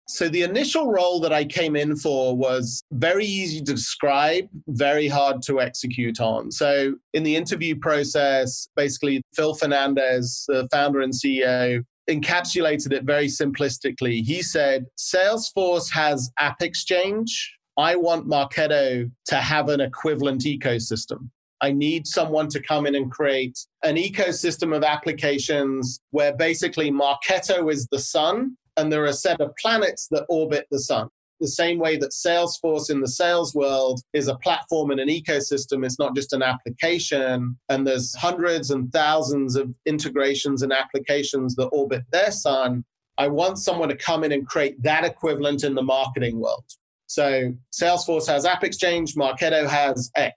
So, 0.06 0.30
the 0.30 0.44
initial 0.44 0.90
role 0.90 1.20
that 1.20 1.30
I 1.30 1.44
came 1.44 1.76
in 1.76 1.94
for 1.94 2.34
was 2.34 2.82
very 2.90 3.26
easy 3.26 3.58
to 3.58 3.74
describe, 3.74 4.48
very 4.68 5.08
hard 5.08 5.42
to 5.42 5.60
execute 5.60 6.22
on. 6.22 6.50
So, 6.50 6.94
in 7.12 7.22
the 7.22 7.36
interview 7.36 7.76
process, 7.76 8.66
basically, 8.74 9.20
Phil 9.34 9.52
Fernandez, 9.52 10.46
the 10.48 10.66
founder 10.72 11.02
and 11.02 11.12
CEO, 11.12 11.84
encapsulated 12.08 12.94
it 12.94 13.04
very 13.04 13.26
simplistically. 13.26 14.22
He 14.24 14.40
said, 14.40 14.86
Salesforce 14.96 15.90
has 15.92 16.30
App 16.38 16.62
Exchange, 16.62 17.57
I 17.78 17.94
want 17.94 18.26
Marketo 18.26 19.08
to 19.26 19.36
have 19.36 19.68
an 19.68 19.80
equivalent 19.80 20.42
ecosystem. 20.42 21.30
I 21.60 21.70
need 21.70 22.08
someone 22.08 22.48
to 22.48 22.60
come 22.60 22.86
in 22.86 22.96
and 22.96 23.08
create 23.08 23.56
an 23.84 23.94
ecosystem 23.94 24.76
of 24.76 24.82
applications 24.82 26.00
where 26.10 26.34
basically 26.34 26.90
Marketo 26.90 27.72
is 27.72 27.86
the 27.92 28.00
sun 28.00 28.56
and 28.76 28.90
there 28.90 29.04
are 29.04 29.06
a 29.06 29.12
set 29.12 29.40
of 29.40 29.54
planets 29.62 30.08
that 30.10 30.26
orbit 30.28 30.66
the 30.72 30.80
sun. 30.80 31.08
The 31.38 31.46
same 31.46 31.78
way 31.78 31.96
that 31.98 32.10
Salesforce 32.10 32.90
in 32.90 33.00
the 33.00 33.06
sales 33.06 33.54
world 33.54 34.00
is 34.12 34.26
a 34.26 34.38
platform 34.38 34.90
and 34.90 34.98
an 34.98 35.08
ecosystem, 35.08 35.86
it's 35.86 36.00
not 36.00 36.16
just 36.16 36.32
an 36.32 36.42
application. 36.42 37.56
And 37.68 37.86
there's 37.86 38.12
hundreds 38.16 38.72
and 38.72 38.92
thousands 38.92 39.54
of 39.54 39.72
integrations 39.86 40.62
and 40.62 40.72
applications 40.72 41.54
that 41.54 41.68
orbit 41.68 42.02
their 42.10 42.32
sun. 42.32 42.84
I 43.18 43.28
want 43.28 43.58
someone 43.58 43.88
to 43.88 43.96
come 43.96 44.24
in 44.24 44.32
and 44.32 44.48
create 44.48 44.82
that 44.82 45.04
equivalent 45.04 45.62
in 45.62 45.76
the 45.76 45.82
marketing 45.82 46.40
world. 46.40 46.64
So 47.08 47.52
Salesforce 47.72 48.26
has 48.28 48.44
App 48.44 48.62
Exchange, 48.62 49.14
Marketo 49.14 49.66
has 49.66 50.10
X. 50.14 50.36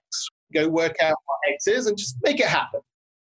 Go 0.52 0.68
work 0.68 0.96
out 1.00 1.16
what 1.26 1.38
X 1.52 1.68
is 1.68 1.86
and 1.86 1.96
just 1.96 2.16
make 2.22 2.40
it 2.40 2.46
happen. 2.46 2.80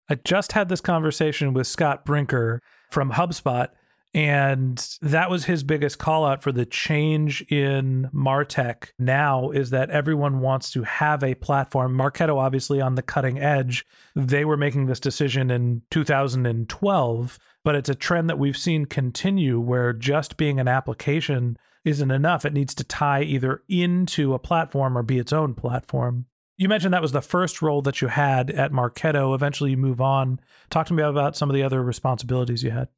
I 0.08 0.16
just 0.16 0.52
had 0.52 0.68
this 0.68 0.80
conversation 0.80 1.54
with 1.54 1.66
Scott 1.66 2.04
Brinker 2.04 2.60
from 2.90 3.12
HubSpot, 3.12 3.68
and 4.14 4.98
that 5.02 5.30
was 5.30 5.44
his 5.44 5.62
biggest 5.62 5.98
call 5.98 6.24
out 6.24 6.42
for 6.42 6.50
the 6.50 6.64
change 6.64 7.42
in 7.42 8.08
Martech 8.14 8.88
now 8.98 9.50
is 9.50 9.70
that 9.70 9.90
everyone 9.90 10.40
wants 10.40 10.70
to 10.72 10.84
have 10.84 11.22
a 11.22 11.34
platform. 11.34 11.96
Marketo, 11.96 12.36
obviously, 12.36 12.80
on 12.80 12.94
the 12.94 13.02
cutting 13.02 13.38
edge. 13.38 13.84
They 14.14 14.44
were 14.44 14.56
making 14.56 14.86
this 14.86 15.00
decision 15.00 15.50
in 15.50 15.82
2012, 15.90 17.38
but 17.64 17.74
it's 17.74 17.88
a 17.88 17.94
trend 17.94 18.30
that 18.30 18.38
we've 18.38 18.56
seen 18.56 18.86
continue 18.86 19.60
where 19.60 19.92
just 19.92 20.36
being 20.36 20.58
an 20.58 20.68
application 20.68 21.58
isn't 21.86 22.10
enough. 22.10 22.44
It 22.44 22.52
needs 22.52 22.74
to 22.74 22.84
tie 22.84 23.22
either 23.22 23.62
into 23.68 24.34
a 24.34 24.38
platform 24.38 24.98
or 24.98 25.02
be 25.02 25.18
its 25.18 25.32
own 25.32 25.54
platform. 25.54 26.26
You 26.58 26.68
mentioned 26.68 26.92
that 26.92 27.02
was 27.02 27.12
the 27.12 27.22
first 27.22 27.62
role 27.62 27.80
that 27.82 28.02
you 28.02 28.08
had 28.08 28.50
at 28.50 28.72
Marketo. 28.72 29.34
Eventually, 29.34 29.70
you 29.70 29.76
move 29.76 30.00
on. 30.00 30.40
Talk 30.68 30.86
to 30.88 30.94
me 30.94 31.02
about 31.02 31.36
some 31.36 31.48
of 31.48 31.54
the 31.54 31.62
other 31.62 31.82
responsibilities 31.82 32.62
you 32.62 32.72
had. 32.72 32.88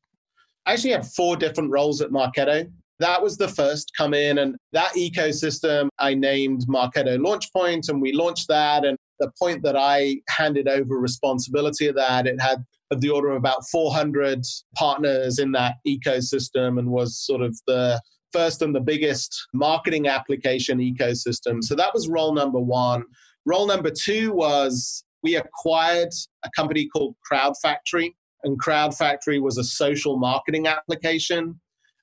I 0.65 0.73
actually 0.73 0.93
had 0.93 1.07
four 1.07 1.37
different 1.37 1.71
roles 1.71 2.01
at 2.01 2.11
Marketo. 2.11 2.71
That 2.99 3.23
was 3.23 3.37
the 3.37 3.49
first 3.49 3.93
come 3.97 4.15
in, 4.15 4.39
and 4.39 4.57
that 4.73 4.93
ecosystem 4.97 5.89
I 5.99 6.15
named 6.15 6.63
Marketo 6.69 7.23
Launch 7.23 7.53
Point, 7.53 7.89
and 7.89 8.01
we 8.01 8.13
launched 8.13 8.49
that. 8.49 8.85
And 8.85 8.97
the 9.21 9.31
point 9.39 9.63
that 9.65 9.77
I 9.77 10.17
handed 10.29 10.67
over 10.67 10.99
responsibility 10.99 11.89
of 11.89 11.95
that, 11.97 12.27
it 12.27 12.41
had 12.41 12.65
of 12.91 13.01
the 13.01 13.11
order 13.11 13.31
of 13.31 13.37
about 13.37 13.69
400 13.71 14.45
partners 14.75 15.39
in 15.39 15.53
that 15.53 15.75
ecosystem 15.87 16.79
and 16.79 16.89
was 16.89 17.19
sort 17.19 17.43
of 17.43 17.59
the 17.67 18.01
first 18.33 18.63
and 18.63 18.75
the 18.75 18.81
biggest 18.81 19.49
marketing 19.53 20.09
application 20.09 20.79
ecosystem. 20.79 21.63
So 21.63 21.75
that 21.75 21.93
was 21.95 22.09
role 22.09 22.35
number 22.35 22.61
one. 22.61 23.05
Role 23.45 23.67
number 23.67 23.91
two 23.91 24.33
was 24.33 25.05
we 25.23 25.37
acquired 25.37 26.13
a 26.45 26.51
company 26.55 26.87
called 26.87 27.15
Crowd 27.25 27.55
Factory, 27.61 28.15
and 28.45 28.59
Crowd 28.59 28.97
Factory 28.97 29.41
was 29.41 29.59
a 29.59 29.65
social 29.65 30.19
marketing 30.19 30.67
application. 30.67 31.59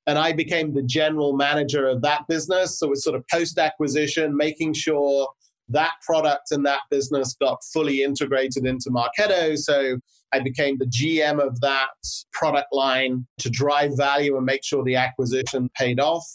And 0.07 0.19
I 0.19 0.33
became 0.33 0.73
the 0.73 0.83
general 0.83 1.35
manager 1.35 1.87
of 1.87 2.01
that 2.03 2.27
business. 2.27 2.77
So 2.77 2.91
it's 2.91 3.03
sort 3.03 3.15
of 3.15 3.27
post 3.27 3.57
acquisition, 3.57 4.37
making 4.37 4.73
sure 4.73 5.27
that 5.69 5.93
product 6.05 6.51
and 6.51 6.65
that 6.65 6.81
business 6.89 7.35
got 7.39 7.59
fully 7.73 8.03
integrated 8.03 8.65
into 8.65 8.89
Marketo. 8.89 9.57
So 9.57 9.97
I 10.33 10.39
became 10.39 10.77
the 10.77 10.85
GM 10.85 11.39
of 11.39 11.59
that 11.61 11.89
product 12.33 12.67
line 12.71 13.25
to 13.39 13.49
drive 13.49 13.97
value 13.97 14.37
and 14.37 14.45
make 14.45 14.63
sure 14.63 14.83
the 14.83 14.95
acquisition 14.95 15.69
paid 15.77 15.99
off. 15.99 16.25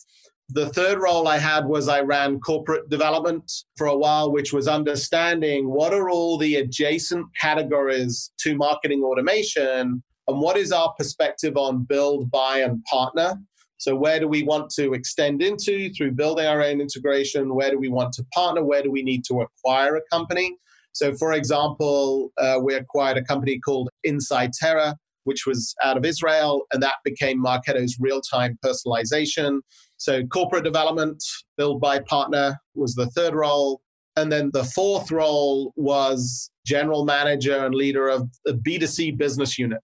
The 0.53 0.69
third 0.71 0.99
role 0.99 1.29
I 1.29 1.39
had 1.39 1.65
was 1.65 1.87
I 1.87 2.01
ran 2.01 2.41
corporate 2.41 2.89
development 2.91 3.51
for 3.77 3.87
a 3.87 3.97
while, 3.97 4.33
which 4.33 4.53
was 4.53 4.67
understanding 4.67 5.71
what 5.71 5.95
are 5.95 6.11
all 6.11 6.39
the 6.39 6.57
adjacent 6.57 7.27
categories 7.41 8.33
to 8.41 8.57
marketing 8.57 9.05
automation 9.05 10.03
and 10.27 10.41
what 10.41 10.57
is 10.57 10.73
our 10.73 10.93
perspective 10.99 11.57
on 11.57 11.85
build, 11.85 12.31
buy, 12.33 12.59
and 12.59 12.83
partner. 12.85 13.41
So, 13.81 13.97
where 13.97 14.21
do 14.21 14.29
we 14.29 14.43
want 14.43 14.69
to 14.73 14.93
extend 14.93 15.41
into 15.41 15.89
through 15.95 16.13
building 16.13 16.45
our 16.45 16.63
own 16.63 16.83
integration? 16.83 17.55
Where 17.55 17.71
do 17.71 17.79
we 17.79 17.89
want 17.89 18.13
to 18.15 18.25
partner? 18.35 18.63
Where 18.63 18.83
do 18.83 18.91
we 18.91 19.03
need 19.03 19.25
to 19.29 19.41
acquire 19.41 19.97
a 19.97 20.03
company? 20.13 20.55
So, 20.93 21.15
for 21.15 21.33
example, 21.33 22.31
uh, 22.37 22.59
we 22.63 22.75
acquired 22.75 23.17
a 23.17 23.25
company 23.25 23.59
called 23.59 23.89
Insightera, 24.07 24.97
which 25.25 25.47
was 25.47 25.75
out 25.83 25.97
of 25.97 26.05
Israel, 26.05 26.67
and 26.75 26.83
that 26.83 26.97
became 27.05 27.43
Marketo's 27.43 27.97
real 27.99 28.21
time 28.21 28.59
personalization. 28.63 29.61
So, 29.97 30.27
corporate 30.27 30.65
development, 30.65 31.25
build 31.57 31.81
buy 31.81 32.01
partner 32.01 32.59
was 32.75 32.95
the 32.95 33.07
third 33.07 33.35
role. 33.35 33.81
And 34.17 34.31
then 34.31 34.51
the 34.53 34.65
fourth 34.65 35.11
role 35.11 35.73
was 35.77 36.51
general 36.67 37.07
manager 37.07 37.65
and 37.65 37.75
leader 37.75 38.11
of 38.11 38.29
the 38.45 38.53
B2C 38.53 39.17
business 39.17 39.59
unit. 39.59 39.81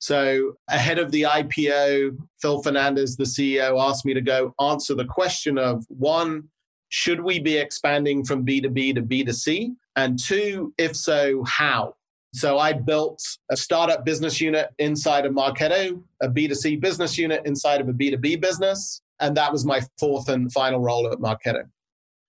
So, 0.00 0.54
ahead 0.68 0.98
of 0.98 1.10
the 1.10 1.22
IPO, 1.22 2.16
Phil 2.40 2.62
Fernandez, 2.62 3.16
the 3.16 3.24
CEO, 3.24 3.80
asked 3.80 4.04
me 4.04 4.14
to 4.14 4.20
go 4.20 4.54
answer 4.60 4.94
the 4.94 5.04
question 5.04 5.58
of 5.58 5.84
one, 5.88 6.48
should 6.88 7.20
we 7.20 7.40
be 7.40 7.56
expanding 7.56 8.24
from 8.24 8.46
B2B 8.46 8.94
to 8.94 9.02
B2C? 9.02 9.74
And 9.96 10.18
two, 10.18 10.72
if 10.78 10.94
so, 10.96 11.42
how? 11.44 11.96
So, 12.32 12.58
I 12.58 12.74
built 12.74 13.20
a 13.50 13.56
startup 13.56 14.04
business 14.04 14.40
unit 14.40 14.68
inside 14.78 15.26
of 15.26 15.32
Marketo, 15.32 16.00
a 16.22 16.28
B2C 16.28 16.80
business 16.80 17.18
unit 17.18 17.42
inside 17.44 17.80
of 17.80 17.88
a 17.88 17.92
B2B 17.92 18.40
business. 18.40 19.02
And 19.20 19.36
that 19.36 19.50
was 19.50 19.64
my 19.64 19.80
fourth 19.98 20.28
and 20.28 20.52
final 20.52 20.78
role 20.78 21.10
at 21.12 21.18
Marketo. 21.18 21.64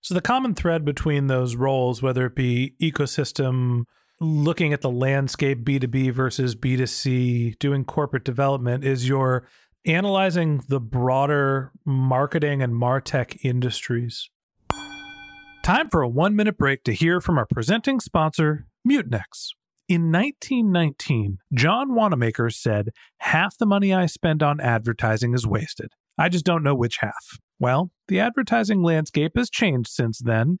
So, 0.00 0.14
the 0.14 0.20
common 0.20 0.54
thread 0.54 0.84
between 0.84 1.28
those 1.28 1.54
roles, 1.54 2.02
whether 2.02 2.26
it 2.26 2.34
be 2.34 2.74
ecosystem, 2.82 3.84
looking 4.20 4.72
at 4.72 4.82
the 4.82 4.90
landscape 4.90 5.64
B2B 5.64 6.12
versus 6.12 6.54
B2C, 6.54 7.58
doing 7.58 7.84
corporate 7.84 8.24
development, 8.24 8.84
is 8.84 9.08
you're 9.08 9.46
analyzing 9.86 10.62
the 10.68 10.80
broader 10.80 11.72
marketing 11.86 12.62
and 12.62 12.74
Martech 12.74 13.38
industries. 13.42 14.28
Time 15.62 15.88
for 15.88 16.02
a 16.02 16.08
one 16.08 16.36
minute 16.36 16.58
break 16.58 16.84
to 16.84 16.92
hear 16.92 17.20
from 17.20 17.38
our 17.38 17.46
presenting 17.46 18.00
sponsor, 18.00 18.66
Mutinex. 18.86 19.50
In 19.88 20.12
1919, 20.12 21.38
John 21.52 21.94
Wanamaker 21.94 22.50
said, 22.50 22.90
Half 23.18 23.58
the 23.58 23.66
money 23.66 23.92
I 23.92 24.06
spend 24.06 24.42
on 24.42 24.60
advertising 24.60 25.34
is 25.34 25.46
wasted. 25.46 25.92
I 26.16 26.28
just 26.28 26.44
don't 26.44 26.62
know 26.62 26.74
which 26.74 26.98
half. 26.98 27.38
Well, 27.58 27.90
the 28.08 28.20
advertising 28.20 28.82
landscape 28.82 29.32
has 29.36 29.50
changed 29.50 29.90
since 29.90 30.18
then, 30.18 30.60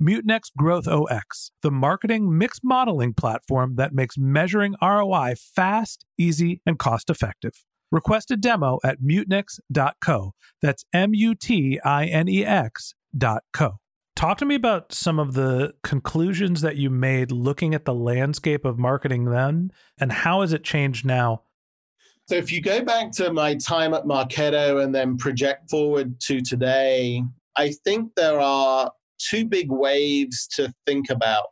Mutinex 0.00 0.50
Growth 0.56 0.86
OS, 0.86 1.50
the 1.62 1.70
marketing 1.70 2.36
mix 2.36 2.60
modeling 2.62 3.14
platform 3.14 3.76
that 3.76 3.94
makes 3.94 4.18
measuring 4.18 4.74
ROI 4.82 5.34
fast, 5.38 6.04
easy, 6.18 6.60
and 6.66 6.78
cost 6.78 7.08
effective. 7.08 7.64
Request 7.90 8.30
a 8.30 8.36
demo 8.36 8.78
at 8.84 9.00
mutinex.co. 9.00 10.32
That's 10.60 10.84
M 10.92 11.14
U 11.14 11.34
T 11.34 11.80
I 11.84 12.06
N 12.06 12.28
E 12.28 12.44
X.co. 12.44 13.78
Talk 14.14 14.38
to 14.38 14.44
me 14.44 14.54
about 14.54 14.92
some 14.92 15.18
of 15.18 15.34
the 15.34 15.74
conclusions 15.82 16.62
that 16.62 16.76
you 16.76 16.90
made 16.90 17.30
looking 17.30 17.74
at 17.74 17.84
the 17.84 17.94
landscape 17.94 18.64
of 18.64 18.78
marketing 18.78 19.26
then, 19.26 19.70
and 19.98 20.10
how 20.10 20.40
has 20.40 20.52
it 20.52 20.64
changed 20.64 21.04
now? 21.04 21.42
So, 22.28 22.34
if 22.34 22.50
you 22.50 22.60
go 22.60 22.82
back 22.82 23.12
to 23.12 23.32
my 23.32 23.54
time 23.54 23.94
at 23.94 24.04
Marketo 24.04 24.82
and 24.82 24.94
then 24.94 25.16
project 25.16 25.70
forward 25.70 26.18
to 26.22 26.40
today, 26.40 27.22
I 27.56 27.72
think 27.84 28.14
there 28.16 28.40
are 28.40 28.90
two 29.18 29.44
big 29.44 29.70
waves 29.70 30.46
to 30.56 30.72
think 30.86 31.10
about. 31.10 31.44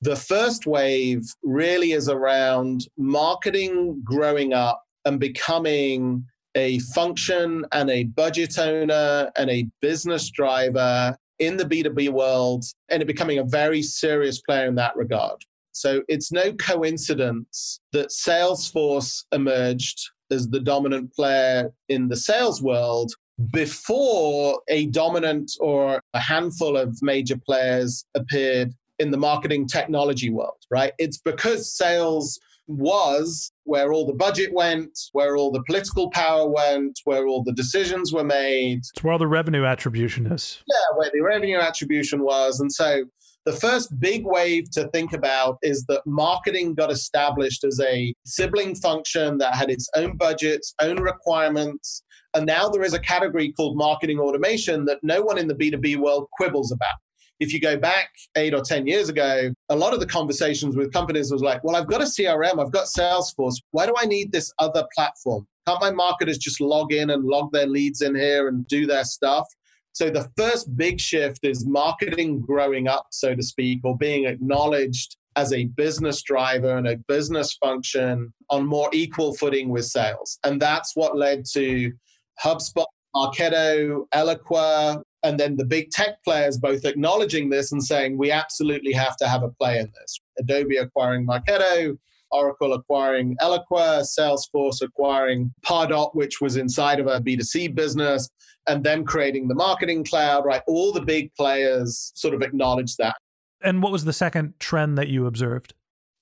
The 0.00 0.16
first 0.16 0.66
wave 0.66 1.22
really 1.42 1.92
is 1.92 2.08
around 2.08 2.86
marketing 2.96 4.00
growing 4.04 4.52
up 4.52 4.82
and 5.04 5.18
becoming 5.18 6.24
a 6.54 6.78
function 6.94 7.64
and 7.72 7.90
a 7.90 8.04
budget 8.04 8.58
owner 8.58 9.30
and 9.36 9.50
a 9.50 9.66
business 9.80 10.30
driver 10.30 11.16
in 11.38 11.56
the 11.56 11.64
B2B 11.64 12.10
world 12.10 12.64
and 12.88 13.06
becoming 13.06 13.38
a 13.38 13.44
very 13.44 13.82
serious 13.82 14.40
player 14.40 14.66
in 14.66 14.74
that 14.76 14.96
regard. 14.96 15.36
So 15.72 16.02
it's 16.08 16.32
no 16.32 16.52
coincidence 16.54 17.80
that 17.92 18.08
Salesforce 18.08 19.24
emerged 19.32 20.00
as 20.30 20.48
the 20.48 20.60
dominant 20.60 21.12
player 21.14 21.72
in 21.88 22.08
the 22.08 22.16
sales 22.16 22.62
world 22.62 23.12
before 23.52 24.60
a 24.68 24.86
dominant 24.86 25.52
or 25.60 26.02
a 26.14 26.20
handful 26.20 26.76
of 26.76 26.98
major 27.02 27.36
players 27.36 28.04
appeared 28.14 28.72
in 28.98 29.10
the 29.10 29.16
marketing 29.16 29.66
technology 29.66 30.30
world, 30.30 30.58
right? 30.70 30.92
It's 30.98 31.18
because 31.18 31.72
sales 31.76 32.38
was 32.66 33.50
where 33.64 33.92
all 33.92 34.06
the 34.06 34.12
budget 34.12 34.52
went, 34.52 34.90
where 35.12 35.36
all 35.36 35.50
the 35.50 35.62
political 35.64 36.10
power 36.10 36.46
went, 36.48 36.98
where 37.04 37.26
all 37.26 37.42
the 37.42 37.52
decisions 37.52 38.12
were 38.12 38.24
made. 38.24 38.78
It's 38.78 39.02
where 39.02 39.12
all 39.12 39.18
the 39.18 39.26
revenue 39.26 39.64
attribution 39.64 40.26
is. 40.26 40.62
Yeah, 40.66 40.96
where 40.96 41.10
the 41.12 41.22
revenue 41.22 41.58
attribution 41.58 42.22
was. 42.22 42.60
And 42.60 42.70
so 42.70 43.04
the 43.46 43.52
first 43.54 43.98
big 43.98 44.26
wave 44.26 44.70
to 44.72 44.88
think 44.88 45.14
about 45.14 45.56
is 45.62 45.84
that 45.86 46.02
marketing 46.04 46.74
got 46.74 46.90
established 46.90 47.64
as 47.64 47.80
a 47.80 48.12
sibling 48.26 48.74
function 48.74 49.38
that 49.38 49.54
had 49.54 49.70
its 49.70 49.88
own 49.96 50.16
budgets, 50.16 50.74
own 50.82 51.00
requirements. 51.00 52.02
And 52.34 52.46
now 52.46 52.68
there 52.68 52.82
is 52.82 52.94
a 52.94 53.00
category 53.00 53.52
called 53.52 53.76
marketing 53.76 54.18
automation 54.18 54.84
that 54.84 54.98
no 55.02 55.22
one 55.22 55.38
in 55.38 55.48
the 55.48 55.54
B2B 55.54 55.96
world 55.96 56.28
quibbles 56.38 56.72
about 56.72 56.96
if 57.40 57.52
you 57.52 57.60
go 57.60 57.76
back 57.76 58.10
eight 58.36 58.54
or 58.54 58.62
10 58.62 58.86
years 58.86 59.08
ago, 59.08 59.52
a 59.68 59.76
lot 59.76 59.94
of 59.94 60.00
the 60.00 60.06
conversations 60.06 60.76
with 60.76 60.92
companies 60.92 61.30
was 61.30 61.42
like, 61.42 61.62
well, 61.62 61.76
I've 61.76 61.86
got 61.86 62.00
a 62.00 62.04
CRM, 62.04 62.60
I've 62.60 62.72
got 62.72 62.86
Salesforce. 62.86 63.54
Why 63.70 63.86
do 63.86 63.94
I 63.96 64.06
need 64.06 64.32
this 64.32 64.52
other 64.58 64.84
platform? 64.94 65.46
Can't 65.66 65.80
my 65.80 65.90
marketers 65.90 66.38
just 66.38 66.60
log 66.60 66.92
in 66.92 67.10
and 67.10 67.24
log 67.24 67.52
their 67.52 67.66
leads 67.66 68.02
in 68.02 68.14
here 68.14 68.48
and 68.48 68.66
do 68.66 68.86
their 68.86 69.04
stuff? 69.04 69.46
So 69.92 70.10
the 70.10 70.28
first 70.36 70.76
big 70.76 71.00
shift 71.00 71.40
is 71.42 71.66
marketing 71.66 72.40
growing 72.40 72.88
up, 72.88 73.06
so 73.10 73.34
to 73.34 73.42
speak, 73.42 73.80
or 73.84 73.96
being 73.96 74.26
acknowledged 74.26 75.16
as 75.36 75.52
a 75.52 75.64
business 75.64 76.22
driver 76.22 76.76
and 76.76 76.88
a 76.88 76.96
business 77.06 77.56
function 77.62 78.32
on 78.50 78.66
more 78.66 78.90
equal 78.92 79.34
footing 79.34 79.68
with 79.68 79.84
sales. 79.84 80.38
And 80.44 80.60
that's 80.60 80.96
what 80.96 81.16
led 81.16 81.44
to 81.52 81.92
HubSpot, 82.42 82.86
Marketo, 83.14 84.06
Eloqua, 84.14 85.02
and 85.22 85.38
then 85.38 85.56
the 85.56 85.64
big 85.64 85.90
tech 85.90 86.22
players 86.24 86.58
both 86.58 86.84
acknowledging 86.84 87.50
this 87.50 87.72
and 87.72 87.82
saying 87.82 88.16
we 88.16 88.30
absolutely 88.30 88.92
have 88.92 89.16
to 89.16 89.28
have 89.28 89.42
a 89.42 89.48
play 89.48 89.78
in 89.78 89.92
this. 90.00 90.20
Adobe 90.38 90.76
acquiring 90.76 91.26
Marketo, 91.26 91.98
Oracle 92.30 92.74
acquiring 92.74 93.36
Eloqua, 93.40 94.02
Salesforce 94.02 94.82
acquiring 94.82 95.52
Pardot, 95.66 96.14
which 96.14 96.40
was 96.40 96.56
inside 96.56 97.00
of 97.00 97.06
a 97.06 97.20
B2C 97.20 97.74
business, 97.74 98.28
and 98.66 98.84
then 98.84 99.04
creating 99.04 99.48
the 99.48 99.54
marketing 99.54 100.04
cloud, 100.04 100.44
right? 100.44 100.62
All 100.68 100.92
the 100.92 101.00
big 101.00 101.34
players 101.34 102.12
sort 102.14 102.34
of 102.34 102.42
acknowledge 102.42 102.96
that. 102.96 103.16
And 103.62 103.82
what 103.82 103.90
was 103.90 104.04
the 104.04 104.12
second 104.12 104.54
trend 104.60 104.96
that 104.98 105.08
you 105.08 105.26
observed? 105.26 105.74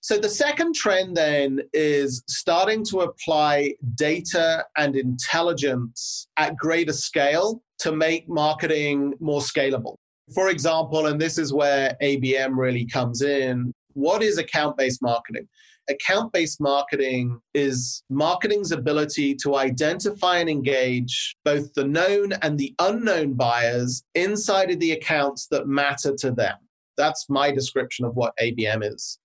So 0.07 0.16
the 0.16 0.29
second 0.29 0.77
trend 0.77 1.16
then 1.16 1.62
is 1.73 2.23
starting 2.29 2.85
to 2.85 3.01
apply 3.01 3.75
data 3.97 4.64
and 4.77 4.95
intelligence 4.95 6.29
at 6.37 6.57
greater 6.57 6.92
scale 6.92 7.61
to 7.81 7.90
make 7.90 8.29
marketing 8.29 9.14
more 9.19 9.40
scalable. 9.40 9.97
For 10.33 10.51
example, 10.51 11.07
and 11.07 11.21
this 11.21 11.38
is 11.38 11.53
where 11.53 11.97
ABM 12.01 12.57
really 12.57 12.87
comes 12.87 13.23
in, 13.23 13.73
what 13.95 14.23
is 14.23 14.38
account 14.38 14.77
based 14.77 15.03
marketing? 15.03 15.49
Account 15.90 16.33
based 16.33 16.61
marketing 16.61 17.40
is 17.53 18.05
marketing's 18.09 18.71
ability 18.71 19.35
to 19.42 19.57
identify 19.57 20.38
and 20.38 20.49
engage 20.49 21.35
both 21.45 21.75
the 21.75 21.83
known 21.83 22.33
and 22.42 22.57
the 22.57 22.73
unknown 22.79 23.33
buyers 23.35 24.05
inside 24.14 24.71
of 24.71 24.79
the 24.79 24.92
accounts 24.92 25.49
that 25.49 25.66
matter 25.66 26.14
to 26.19 26.31
them. 26.31 26.55
That's 26.97 27.29
my 27.29 27.51
description 27.51 28.05
of 28.05 28.14
what 28.14 28.37
ABM 28.40 28.95
is 28.95 29.19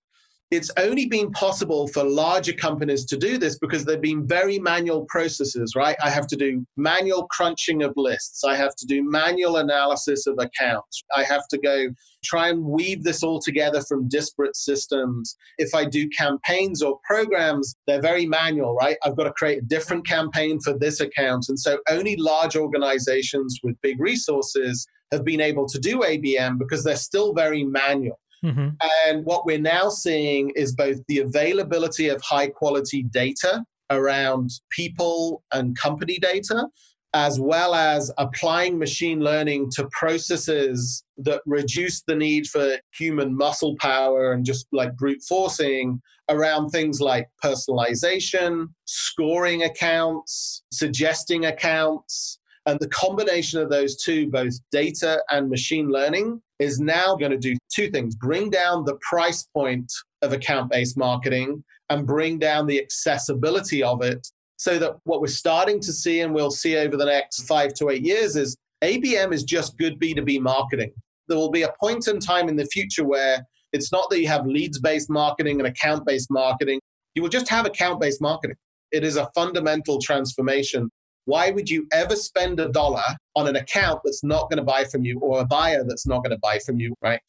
it's 0.52 0.70
only 0.76 1.06
been 1.06 1.30
possible 1.32 1.88
for 1.88 2.04
larger 2.04 2.52
companies 2.52 3.06
to 3.06 3.16
do 3.16 3.38
this 3.38 3.58
because 3.58 3.86
they've 3.86 4.02
been 4.02 4.26
very 4.26 4.58
manual 4.58 5.06
processes, 5.06 5.72
right? 5.74 5.96
I 6.04 6.10
have 6.10 6.26
to 6.26 6.36
do 6.36 6.66
manual 6.76 7.26
crunching 7.28 7.82
of 7.82 7.94
lists. 7.96 8.44
I 8.44 8.54
have 8.56 8.76
to 8.76 8.86
do 8.86 9.02
manual 9.02 9.56
analysis 9.56 10.26
of 10.26 10.38
accounts. 10.38 11.02
I 11.16 11.22
have 11.22 11.48
to 11.48 11.58
go 11.58 11.86
try 12.22 12.50
and 12.50 12.62
weave 12.62 13.02
this 13.02 13.22
all 13.22 13.40
together 13.40 13.80
from 13.80 14.08
disparate 14.08 14.54
systems. 14.54 15.34
If 15.56 15.74
I 15.74 15.86
do 15.86 16.06
campaigns 16.10 16.82
or 16.82 17.00
programs, 17.02 17.74
they're 17.86 18.02
very 18.02 18.26
manual, 18.26 18.74
right? 18.74 18.98
I've 19.04 19.16
got 19.16 19.24
to 19.24 19.32
create 19.32 19.62
a 19.62 19.66
different 19.66 20.06
campaign 20.06 20.60
for 20.60 20.78
this 20.78 21.00
account. 21.00 21.46
And 21.48 21.58
so 21.58 21.78
only 21.88 22.14
large 22.16 22.56
organizations 22.56 23.58
with 23.64 23.80
big 23.80 23.98
resources 23.98 24.86
have 25.12 25.24
been 25.24 25.40
able 25.40 25.66
to 25.68 25.78
do 25.78 26.00
ABM 26.00 26.58
because 26.58 26.84
they're 26.84 26.96
still 26.96 27.32
very 27.32 27.64
manual. 27.64 28.18
Mm-hmm. 28.44 28.68
And 29.06 29.24
what 29.24 29.46
we're 29.46 29.58
now 29.58 29.88
seeing 29.88 30.50
is 30.56 30.74
both 30.74 30.98
the 31.08 31.20
availability 31.20 32.08
of 32.08 32.20
high 32.22 32.48
quality 32.48 33.04
data 33.04 33.64
around 33.90 34.50
people 34.70 35.42
and 35.52 35.76
company 35.78 36.18
data, 36.18 36.66
as 37.14 37.38
well 37.38 37.74
as 37.74 38.10
applying 38.18 38.78
machine 38.78 39.20
learning 39.20 39.70
to 39.70 39.86
processes 39.92 41.04
that 41.18 41.42
reduce 41.46 42.02
the 42.02 42.14
need 42.14 42.46
for 42.46 42.76
human 42.96 43.36
muscle 43.36 43.76
power 43.78 44.32
and 44.32 44.44
just 44.44 44.66
like 44.72 44.96
brute 44.96 45.22
forcing 45.28 46.00
around 46.30 46.70
things 46.70 47.00
like 47.00 47.28
personalization, 47.44 48.66
scoring 48.86 49.64
accounts, 49.64 50.62
suggesting 50.72 51.44
accounts. 51.44 52.38
And 52.66 52.78
the 52.78 52.88
combination 52.88 53.60
of 53.60 53.70
those 53.70 53.96
two, 53.96 54.30
both 54.30 54.54
data 54.70 55.20
and 55.30 55.50
machine 55.50 55.90
learning, 55.90 56.40
is 56.60 56.78
now 56.78 57.16
going 57.16 57.32
to 57.32 57.38
do 57.38 57.56
two 57.74 57.90
things 57.90 58.14
bring 58.14 58.48
down 58.48 58.84
the 58.84 58.96
price 59.08 59.48
point 59.54 59.90
of 60.22 60.32
account 60.32 60.70
based 60.70 60.96
marketing 60.96 61.62
and 61.90 62.06
bring 62.06 62.38
down 62.38 62.66
the 62.66 62.80
accessibility 62.80 63.82
of 63.82 64.02
it 64.02 64.26
so 64.56 64.78
that 64.78 64.94
what 65.04 65.20
we're 65.20 65.26
starting 65.26 65.80
to 65.80 65.92
see 65.92 66.20
and 66.20 66.32
we'll 66.32 66.50
see 66.50 66.76
over 66.76 66.96
the 66.96 67.04
next 67.04 67.48
five 67.48 67.74
to 67.74 67.90
eight 67.90 68.02
years 68.02 68.36
is 68.36 68.56
ABM 68.82 69.32
is 69.32 69.42
just 69.42 69.76
good 69.76 69.98
B2B 70.00 70.40
marketing. 70.40 70.92
There 71.28 71.36
will 71.36 71.50
be 71.50 71.62
a 71.62 71.72
point 71.80 72.06
in 72.06 72.20
time 72.20 72.48
in 72.48 72.56
the 72.56 72.66
future 72.66 73.04
where 73.04 73.44
it's 73.72 73.90
not 73.90 74.08
that 74.10 74.20
you 74.20 74.28
have 74.28 74.46
leads 74.46 74.78
based 74.78 75.10
marketing 75.10 75.58
and 75.58 75.66
account 75.66 76.06
based 76.06 76.30
marketing. 76.30 76.80
You 77.14 77.22
will 77.22 77.28
just 77.28 77.48
have 77.48 77.66
account 77.66 78.00
based 78.00 78.20
marketing. 78.20 78.56
It 78.92 79.04
is 79.04 79.16
a 79.16 79.28
fundamental 79.34 80.00
transformation. 80.00 80.90
Why 81.24 81.50
would 81.50 81.68
you 81.68 81.86
ever 81.92 82.16
spend 82.16 82.60
a 82.60 82.68
dollar 82.68 83.02
on 83.36 83.48
an 83.48 83.56
account 83.56 84.00
that's 84.04 84.24
not 84.24 84.50
going 84.50 84.58
to 84.58 84.64
buy 84.64 84.84
from 84.84 85.04
you 85.04 85.18
or 85.20 85.40
a 85.40 85.44
buyer 85.44 85.84
that's 85.86 86.06
not 86.06 86.22
going 86.24 86.32
to 86.32 86.38
buy 86.38 86.58
from 86.64 86.78
you, 86.78 86.94
right? 87.02 87.20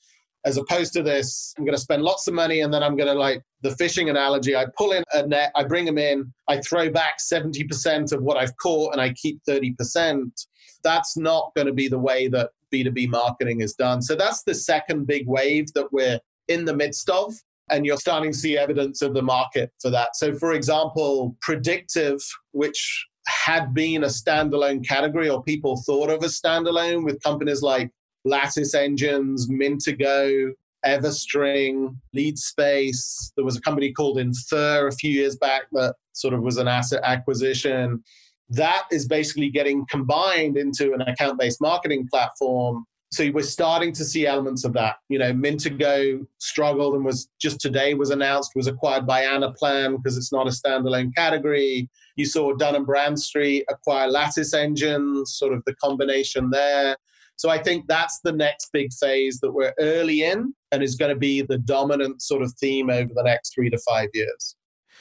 as 0.45 0.57
opposed 0.57 0.91
to 0.91 1.01
this 1.01 1.53
i'm 1.57 1.63
going 1.63 1.73
to 1.73 1.81
spend 1.81 2.01
lots 2.01 2.27
of 2.27 2.33
money 2.33 2.59
and 2.59 2.73
then 2.73 2.83
i'm 2.83 2.97
going 2.97 3.07
to 3.07 3.13
like 3.13 3.41
the 3.61 3.73
fishing 3.77 4.09
analogy 4.09 4.57
i 4.57 4.65
pull 4.77 4.91
in 4.91 5.01
a 5.13 5.25
net 5.25 5.53
i 5.55 5.63
bring 5.63 5.85
them 5.85 5.97
in 5.97 6.29
i 6.49 6.59
throw 6.59 6.89
back 6.89 7.13
70% 7.17 8.11
of 8.11 8.21
what 8.21 8.35
i've 8.35 8.51
caught 8.57 8.91
and 8.91 8.99
i 8.99 9.13
keep 9.13 9.39
30% 9.47 10.29
that's 10.83 11.15
not 11.15 11.51
going 11.55 11.67
to 11.67 11.73
be 11.73 11.87
the 11.87 11.97
way 11.97 12.27
that 12.27 12.49
b2b 12.73 13.09
marketing 13.09 13.61
is 13.61 13.73
done. 13.73 14.01
So 14.01 14.15
that's 14.15 14.43
the 14.43 14.55
second 14.55 15.05
big 15.05 15.27
wave 15.27 15.71
that 15.73 15.91
we're 15.91 16.19
in 16.47 16.65
the 16.65 16.75
midst 16.75 17.09
of 17.09 17.33
and 17.69 17.85
you're 17.85 17.97
starting 17.97 18.31
to 18.31 18.37
see 18.37 18.57
evidence 18.57 19.01
of 19.01 19.13
the 19.13 19.21
market 19.21 19.71
for 19.81 19.89
that. 19.91 20.15
So 20.15 20.33
for 20.33 20.53
example 20.53 21.37
predictive 21.41 22.19
which 22.51 23.05
had 23.27 23.73
been 23.73 24.03
a 24.03 24.07
standalone 24.07 24.87
category 24.87 25.29
or 25.29 25.43
people 25.43 25.81
thought 25.85 26.09
of 26.09 26.23
as 26.23 26.39
standalone 26.39 27.03
with 27.03 27.21
companies 27.23 27.61
like 27.61 27.91
Lattice 28.25 28.73
Engines, 28.73 29.49
Mintigo, 29.49 30.51
Everstring, 30.85 31.95
LeadSpace. 32.15 33.31
There 33.35 33.45
was 33.45 33.57
a 33.57 33.61
company 33.61 33.91
called 33.91 34.17
Infer 34.17 34.87
a 34.87 34.91
few 34.91 35.11
years 35.11 35.35
back 35.37 35.63
that 35.71 35.95
sort 36.13 36.33
of 36.33 36.41
was 36.41 36.57
an 36.57 36.67
asset 36.67 37.01
acquisition. 37.03 38.03
That 38.49 38.83
is 38.91 39.07
basically 39.07 39.49
getting 39.49 39.85
combined 39.89 40.57
into 40.57 40.93
an 40.93 41.01
account 41.01 41.39
based 41.39 41.61
marketing 41.61 42.07
platform. 42.11 42.85
So 43.11 43.29
we're 43.31 43.43
starting 43.43 43.93
to 43.93 44.03
see 44.03 44.25
elements 44.25 44.65
of 44.65 44.73
that. 44.73 44.95
You 45.07 45.19
know, 45.19 45.31
Mintigo 45.33 46.25
struggled 46.39 46.95
and 46.95 47.05
was 47.05 47.29
just 47.39 47.59
today 47.61 47.93
was 47.93 48.09
announced, 48.09 48.51
was 48.55 48.67
acquired 48.67 49.05
by 49.05 49.21
Anaplan 49.21 49.97
because 49.97 50.17
it's 50.17 50.33
not 50.33 50.47
a 50.47 50.49
standalone 50.49 51.13
category. 51.15 51.89
You 52.15 52.25
saw 52.25 52.53
Dun 52.53 52.83
Bradstreet 52.85 53.65
acquire 53.69 54.07
Lattice 54.07 54.53
Engines, 54.53 55.35
sort 55.35 55.53
of 55.53 55.63
the 55.65 55.75
combination 55.75 56.49
there. 56.51 56.95
So 57.35 57.49
I 57.49 57.57
think 57.57 57.87
that's 57.87 58.19
the 58.23 58.31
next 58.31 58.69
big 58.71 58.93
phase 58.93 59.39
that 59.39 59.51
we're 59.51 59.73
early 59.79 60.23
in 60.23 60.53
and 60.71 60.83
is 60.83 60.95
going 60.95 61.09
to 61.09 61.19
be 61.19 61.41
the 61.41 61.57
dominant 61.57 62.21
sort 62.21 62.43
of 62.43 62.53
theme 62.59 62.89
over 62.89 63.11
the 63.13 63.23
next 63.23 63.53
three 63.55 63.69
to 63.69 63.77
five 63.79 64.09
years. 64.13 64.55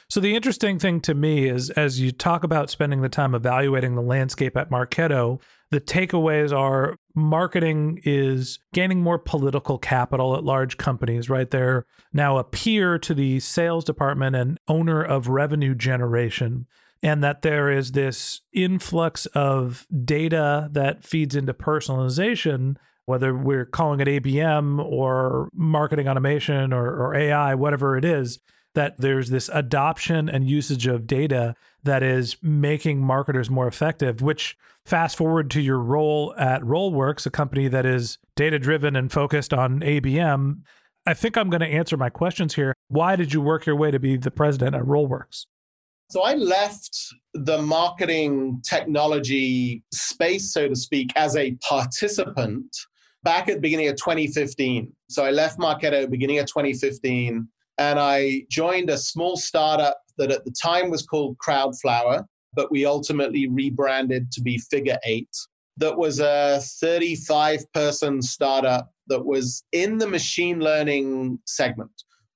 So 0.08 0.20
the 0.20 0.34
interesting 0.34 0.78
thing 0.78 1.00
to 1.02 1.14
me 1.14 1.48
is 1.48 1.70
as 1.70 2.00
you 2.00 2.12
talk 2.12 2.44
about 2.44 2.68
spending 2.68 3.00
the 3.00 3.08
time 3.08 3.34
evaluating 3.34 3.94
the 3.94 4.02
landscape 4.02 4.56
at 4.56 4.70
Marketo, 4.70 5.40
the 5.70 5.80
takeaways 5.80 6.54
are 6.54 6.96
marketing 7.14 8.00
is 8.04 8.58
gaining 8.74 9.00
more 9.00 9.18
political 9.18 9.78
capital 9.78 10.36
at 10.36 10.44
large 10.44 10.76
companies, 10.76 11.30
right? 11.30 11.50
They're 11.50 11.86
now 12.12 12.36
a 12.36 12.44
peer 12.44 12.98
to 12.98 13.14
the 13.14 13.40
sales 13.40 13.84
department 13.84 14.36
and 14.36 14.60
owner 14.68 15.02
of 15.02 15.28
revenue 15.28 15.74
generation 15.74 16.66
and 17.02 17.22
that 17.24 17.42
there 17.42 17.70
is 17.70 17.92
this 17.92 18.42
influx 18.52 19.26
of 19.26 19.86
data 20.04 20.68
that 20.72 21.04
feeds 21.04 21.34
into 21.34 21.52
personalization 21.52 22.76
whether 23.04 23.34
we're 23.34 23.66
calling 23.66 24.00
it 24.00 24.08
abm 24.08 24.82
or 24.84 25.48
marketing 25.52 26.08
automation 26.08 26.72
or, 26.72 26.86
or 26.86 27.14
ai 27.14 27.54
whatever 27.54 27.96
it 27.96 28.04
is 28.04 28.38
that 28.74 28.96
there's 28.98 29.28
this 29.28 29.50
adoption 29.52 30.28
and 30.28 30.48
usage 30.48 30.86
of 30.86 31.06
data 31.06 31.54
that 31.82 32.02
is 32.02 32.36
making 32.42 33.00
marketers 33.00 33.50
more 33.50 33.66
effective 33.66 34.22
which 34.22 34.56
fast 34.84 35.16
forward 35.16 35.50
to 35.50 35.60
your 35.60 35.78
role 35.78 36.34
at 36.38 36.62
rollworks 36.62 37.26
a 37.26 37.30
company 37.30 37.68
that 37.68 37.84
is 37.84 38.18
data 38.36 38.58
driven 38.58 38.96
and 38.96 39.12
focused 39.12 39.52
on 39.52 39.80
abm 39.80 40.60
i 41.06 41.12
think 41.12 41.36
i'm 41.36 41.50
going 41.50 41.60
to 41.60 41.66
answer 41.66 41.96
my 41.96 42.08
questions 42.08 42.54
here. 42.54 42.74
Why 42.88 43.16
did 43.16 43.32
you 43.32 43.40
work 43.40 43.64
your 43.64 43.74
way 43.74 43.90
to 43.90 43.98
be 43.98 44.16
the 44.16 44.30
president 44.30 44.76
at 44.76 44.82
rollworks 44.82 45.46
so 46.12 46.20
I 46.20 46.34
left 46.34 46.94
the 47.32 47.62
marketing 47.62 48.60
technology 48.68 49.82
space, 49.94 50.52
so 50.52 50.68
to 50.68 50.76
speak, 50.76 51.10
as 51.16 51.36
a 51.36 51.52
participant 51.66 52.66
back 53.22 53.48
at 53.48 53.54
the 53.54 53.60
beginning 53.60 53.88
of 53.88 53.96
2015. 53.96 54.92
So 55.08 55.24
I 55.24 55.30
left 55.30 55.58
Marketo 55.58 56.10
beginning 56.10 56.38
of 56.38 56.44
2015 56.44 57.48
and 57.78 57.98
I 57.98 58.44
joined 58.50 58.90
a 58.90 58.98
small 58.98 59.38
startup 59.38 60.02
that 60.18 60.30
at 60.30 60.44
the 60.44 60.54
time 60.62 60.90
was 60.90 61.02
called 61.02 61.38
Crowdflower, 61.38 62.26
but 62.52 62.70
we 62.70 62.84
ultimately 62.84 63.48
rebranded 63.48 64.30
to 64.32 64.42
be 64.42 64.58
Figure 64.58 64.98
Eight. 65.06 65.34
That 65.78 65.96
was 65.96 66.20
a 66.20 66.60
35 66.60 67.72
person 67.72 68.20
startup 68.20 68.90
that 69.06 69.24
was 69.24 69.64
in 69.72 69.96
the 69.96 70.08
machine 70.08 70.60
learning 70.60 71.38
segment. 71.46 71.90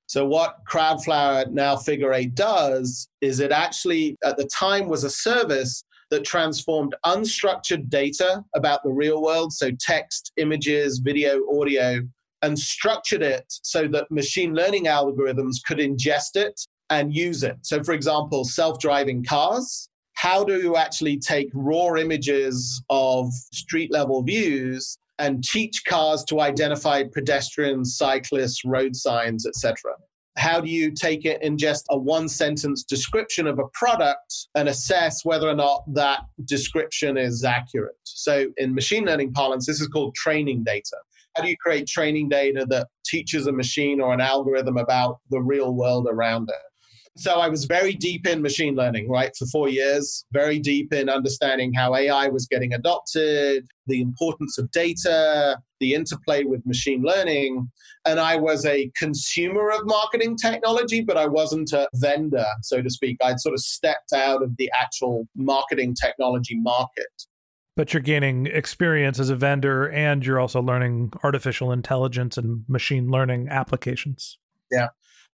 So, 0.07 0.25
what 0.25 0.59
Crowdflower, 0.71 1.51
now 1.51 1.77
Figure 1.77 2.13
Eight, 2.13 2.35
does 2.35 3.09
is 3.21 3.41
it 3.41 3.51
actually, 3.51 4.17
at 4.25 4.37
the 4.37 4.47
time, 4.47 4.89
was 4.89 5.05
a 5.05 5.11
service 5.11 5.85
that 6.11 6.25
transformed 6.25 6.95
unstructured 7.05 7.89
data 7.89 8.45
about 8.55 8.83
the 8.85 8.91
real 8.91 9.21
world, 9.21 9.53
so 9.53 9.71
text, 9.81 10.33
images, 10.37 10.99
video, 10.99 11.41
audio, 11.59 12.01
and 12.43 12.57
structured 12.57 13.23
it 13.23 13.45
so 13.49 13.89
that 13.89 14.11
machine 14.11 14.55
learning 14.55 14.85
algorithms 14.85 15.57
could 15.67 15.79
ingest 15.79 16.37
it 16.37 16.61
and 16.91 17.13
use 17.13 17.43
it. 17.43 17.57
So, 17.63 17.83
for 17.83 17.93
example, 17.93 18.45
self 18.45 18.79
driving 18.79 19.25
cars. 19.25 19.89
How 20.15 20.45
do 20.45 20.61
you 20.61 20.77
actually 20.77 21.19
take 21.19 21.51
raw 21.53 21.95
images 21.97 22.83
of 22.89 23.31
street 23.53 23.93
level 23.93 24.23
views 24.23 24.97
and 25.19 25.43
teach 25.43 25.85
cars 25.85 26.25
to 26.25 26.41
identify 26.41 27.03
pedestrians, 27.05 27.97
cyclists, 27.97 28.65
road 28.65 28.95
signs, 28.95 29.47
etc. 29.47 29.93
How 30.37 30.61
do 30.61 30.69
you 30.69 30.91
take 30.91 31.25
it 31.25 31.43
in 31.43 31.57
just 31.57 31.87
a 31.91 31.99
one 31.99 32.29
sentence 32.29 32.85
description 32.85 33.47
of 33.47 33.59
a 33.59 33.69
product 33.73 34.49
and 34.55 34.69
assess 34.69 35.25
whether 35.25 35.49
or 35.49 35.55
not 35.55 35.83
that 35.95 36.21
description 36.45 37.17
is 37.17 37.43
accurate? 37.43 37.97
So, 38.05 38.47
in 38.59 38.75
machine 38.75 39.07
learning 39.07 39.33
parlance, 39.33 39.67
this 39.67 39.81
is 39.81 39.89
called 39.89 40.15
training 40.15 40.65
data. 40.65 40.97
How 41.35 41.43
do 41.43 41.49
you 41.49 41.57
create 41.57 41.87
training 41.87 42.29
data 42.29 42.67
that 42.69 42.89
teaches 43.05 43.47
a 43.47 43.53
machine 43.53 44.01
or 44.01 44.13
an 44.13 44.21
algorithm 44.21 44.77
about 44.77 45.19
the 45.31 45.41
real 45.41 45.75
world 45.75 46.07
around 46.11 46.49
it? 46.51 46.57
So 47.19 47.41
I 47.41 47.49
was 47.49 47.65
very 47.65 47.95
deep 47.95 48.27
in 48.27 48.43
machine 48.43 48.75
learning, 48.77 49.09
right, 49.09 49.35
for 49.39 49.47
four 49.47 49.71
years, 49.71 50.27
very 50.33 50.59
deep 50.59 50.93
in 50.93 51.09
understanding 51.09 51.73
how 51.73 51.95
AI 51.95 52.29
was 52.29 52.47
getting 52.47 52.75
adopted, 52.75 53.67
the 53.87 54.03
importance 54.03 54.59
of 54.59 54.71
data, 54.71 55.59
the 55.81 55.95
interplay 55.95 56.45
with 56.45 56.65
machine 56.67 57.03
learning. 57.03 57.71
And 58.05 58.21
I 58.21 58.37
was 58.37 58.67
a 58.67 58.91
consumer 58.99 59.71
of 59.71 59.81
marketing 59.87 60.37
technology, 60.37 61.01
but 61.01 61.17
I 61.17 61.27
wasn't 61.27 61.73
a 61.73 61.89
vendor, 61.95 62.47
so 62.61 62.83
to 62.83 62.91
speak. 62.91 63.17
I'd 63.25 63.41
sort 63.41 63.55
of 63.55 63.61
stepped 63.61 64.13
out 64.13 64.43
of 64.43 64.55
the 64.59 64.71
actual 64.79 65.27
marketing 65.35 65.95
technology 65.95 66.61
market. 66.61 67.07
But 67.77 67.95
you're 67.95 68.03
gaining 68.03 68.47
experience 68.47 69.19
as 69.19 69.31
a 69.31 69.37
vendor 69.37 69.89
and 69.89 70.25
you're 70.25 70.41
also 70.41 70.61
learning 70.61 71.13
artificial 71.23 71.73
intelligence 71.73 72.37
and 72.37 72.65
machine 72.69 73.09
learning 73.09 73.49
applications. 73.49 74.39
Yeah. 74.71 74.89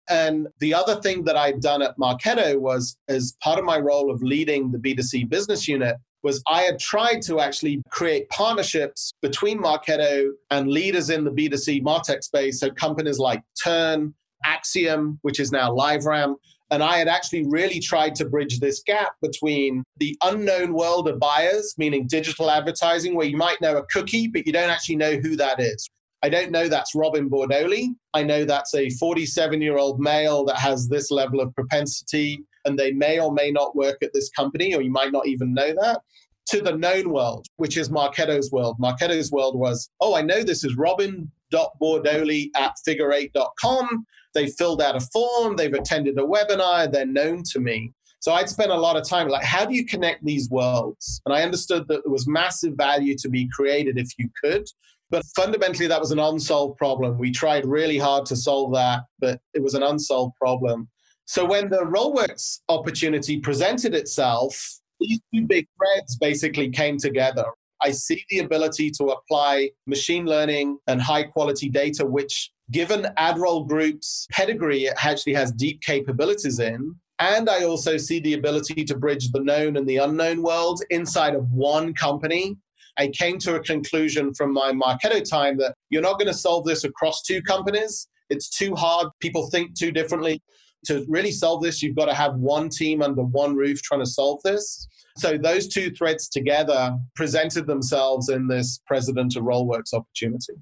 And 0.08 0.48
the 0.58 0.74
other 0.74 0.96
thing 1.00 1.24
that 1.24 1.36
I'd 1.36 1.60
done 1.60 1.82
at 1.82 1.96
Marketo 1.96 2.58
was, 2.58 2.96
as 3.08 3.36
part 3.42 3.58
of 3.58 3.64
my 3.64 3.78
role 3.78 4.10
of 4.10 4.22
leading 4.22 4.70
the 4.70 4.78
B2C 4.78 5.28
business 5.28 5.68
unit, 5.68 5.96
was 6.22 6.42
I 6.46 6.62
had 6.62 6.78
tried 6.78 7.22
to 7.22 7.40
actually 7.40 7.82
create 7.90 8.28
partnerships 8.28 9.12
between 9.22 9.60
Marketo 9.60 10.30
and 10.50 10.68
leaders 10.68 11.10
in 11.10 11.24
the 11.24 11.30
B2C 11.30 11.82
MarTech 11.82 12.22
space. 12.22 12.60
So 12.60 12.70
companies 12.70 13.18
like 13.18 13.42
Turn, 13.62 14.14
Acxiom, 14.44 15.18
which 15.22 15.40
is 15.40 15.52
now 15.52 15.70
LiveRamp. 15.70 16.36
And 16.70 16.82
I 16.82 16.96
had 16.96 17.08
actually 17.08 17.44
really 17.48 17.80
tried 17.80 18.14
to 18.14 18.24
bridge 18.24 18.58
this 18.58 18.82
gap 18.82 19.12
between 19.20 19.84
the 19.98 20.16
unknown 20.22 20.72
world 20.72 21.06
of 21.06 21.18
buyers, 21.18 21.74
meaning 21.76 22.06
digital 22.06 22.50
advertising, 22.50 23.14
where 23.14 23.26
you 23.26 23.36
might 23.36 23.60
know 23.60 23.76
a 23.76 23.84
cookie, 23.86 24.26
but 24.26 24.46
you 24.46 24.52
don't 24.52 24.70
actually 24.70 24.96
know 24.96 25.16
who 25.16 25.36
that 25.36 25.60
is. 25.60 25.86
I 26.22 26.28
don't 26.28 26.52
know 26.52 26.68
that's 26.68 26.94
Robin 26.94 27.28
Bordoli. 27.28 27.88
I 28.14 28.22
know 28.22 28.44
that's 28.44 28.74
a 28.74 28.90
47 28.90 29.60
year 29.60 29.76
old 29.78 29.98
male 29.98 30.44
that 30.44 30.56
has 30.56 30.88
this 30.88 31.10
level 31.10 31.40
of 31.40 31.54
propensity, 31.54 32.44
and 32.64 32.78
they 32.78 32.92
may 32.92 33.18
or 33.18 33.32
may 33.32 33.50
not 33.50 33.74
work 33.74 33.98
at 34.02 34.12
this 34.12 34.30
company, 34.30 34.74
or 34.74 34.82
you 34.82 34.90
might 34.90 35.12
not 35.12 35.26
even 35.26 35.52
know 35.52 35.72
that. 35.80 36.00
to 36.46 36.60
the 36.60 36.76
known 36.76 37.10
world, 37.10 37.46
which 37.56 37.76
is 37.76 37.88
Marketo's 37.88 38.50
world. 38.50 38.76
Marketo's 38.80 39.30
world 39.30 39.56
was, 39.56 39.88
oh, 40.00 40.14
I 40.14 40.22
know 40.22 40.42
this 40.42 40.64
is 40.64 40.76
robin.bordoli 40.76 42.50
at 42.56 42.72
figure8.com. 42.86 44.06
They 44.34 44.48
filled 44.48 44.82
out 44.82 44.96
a 44.96 45.00
form, 45.00 45.56
they've 45.56 45.72
attended 45.72 46.18
a 46.18 46.22
webinar, 46.22 46.90
they're 46.90 47.06
known 47.06 47.42
to 47.52 47.60
me. 47.60 47.92
So 48.20 48.32
I'd 48.32 48.48
spent 48.48 48.70
a 48.70 48.76
lot 48.76 48.96
of 48.96 49.06
time 49.06 49.28
like, 49.28 49.44
how 49.44 49.64
do 49.64 49.74
you 49.74 49.84
connect 49.84 50.24
these 50.24 50.48
worlds? 50.48 51.20
And 51.26 51.34
I 51.34 51.42
understood 51.42 51.88
that 51.88 52.04
there 52.04 52.12
was 52.12 52.26
massive 52.28 52.74
value 52.76 53.16
to 53.18 53.28
be 53.28 53.48
created 53.52 53.98
if 53.98 54.08
you 54.16 54.28
could. 54.42 54.64
But 55.12 55.26
fundamentally, 55.36 55.86
that 55.88 56.00
was 56.00 56.10
an 56.10 56.18
unsolved 56.18 56.78
problem. 56.78 57.18
We 57.18 57.30
tried 57.30 57.66
really 57.66 57.98
hard 57.98 58.24
to 58.26 58.34
solve 58.34 58.72
that, 58.72 59.02
but 59.20 59.38
it 59.52 59.62
was 59.62 59.74
an 59.74 59.82
unsolved 59.82 60.34
problem. 60.36 60.88
So 61.26 61.44
when 61.44 61.68
the 61.68 61.80
Rollworks 61.82 62.60
opportunity 62.70 63.38
presented 63.38 63.94
itself, 63.94 64.58
these 65.00 65.20
two 65.32 65.46
big 65.46 65.66
threads 65.76 66.16
basically 66.16 66.70
came 66.70 66.96
together. 66.96 67.44
I 67.82 67.90
see 67.90 68.24
the 68.30 68.38
ability 68.38 68.90
to 68.92 69.08
apply 69.08 69.70
machine 69.86 70.24
learning 70.24 70.78
and 70.86 71.02
high 71.02 71.24
quality 71.24 71.68
data, 71.68 72.06
which, 72.06 72.50
given 72.70 73.08
AdRoll 73.18 73.68
Group's 73.68 74.26
pedigree, 74.30 74.84
it 74.84 74.94
actually 75.04 75.34
has 75.34 75.52
deep 75.52 75.82
capabilities 75.82 76.58
in. 76.58 76.94
And 77.18 77.50
I 77.50 77.64
also 77.64 77.98
see 77.98 78.18
the 78.20 78.32
ability 78.32 78.84
to 78.86 78.96
bridge 78.96 79.30
the 79.30 79.40
known 79.40 79.76
and 79.76 79.86
the 79.86 79.98
unknown 79.98 80.42
worlds 80.42 80.82
inside 80.88 81.34
of 81.34 81.50
one 81.50 81.92
company. 81.92 82.56
I 82.98 83.08
came 83.08 83.38
to 83.38 83.56
a 83.56 83.60
conclusion 83.60 84.34
from 84.34 84.52
my 84.52 84.72
Marketo 84.72 85.28
time 85.28 85.56
that 85.58 85.74
you're 85.90 86.02
not 86.02 86.18
going 86.18 86.28
to 86.28 86.34
solve 86.34 86.64
this 86.64 86.84
across 86.84 87.22
two 87.22 87.42
companies. 87.42 88.08
It's 88.28 88.48
too 88.48 88.74
hard. 88.74 89.08
People 89.20 89.48
think 89.50 89.76
too 89.78 89.92
differently 89.92 90.42
to 90.86 91.04
really 91.08 91.30
solve 91.30 91.62
this, 91.62 91.82
you've 91.82 91.96
got 91.96 92.06
to 92.06 92.14
have 92.14 92.34
one 92.34 92.68
team 92.68 93.02
under 93.02 93.22
one 93.22 93.54
roof 93.54 93.82
trying 93.82 94.00
to 94.00 94.06
solve 94.06 94.40
this. 94.42 94.88
So 95.16 95.36
those 95.36 95.68
two 95.68 95.90
threads 95.90 96.28
together 96.28 96.96
presented 97.14 97.66
themselves 97.66 98.28
in 98.28 98.48
this 98.48 98.80
president 98.86 99.36
of 99.36 99.44
Rollworks 99.44 99.92
opportunity. 99.92 100.54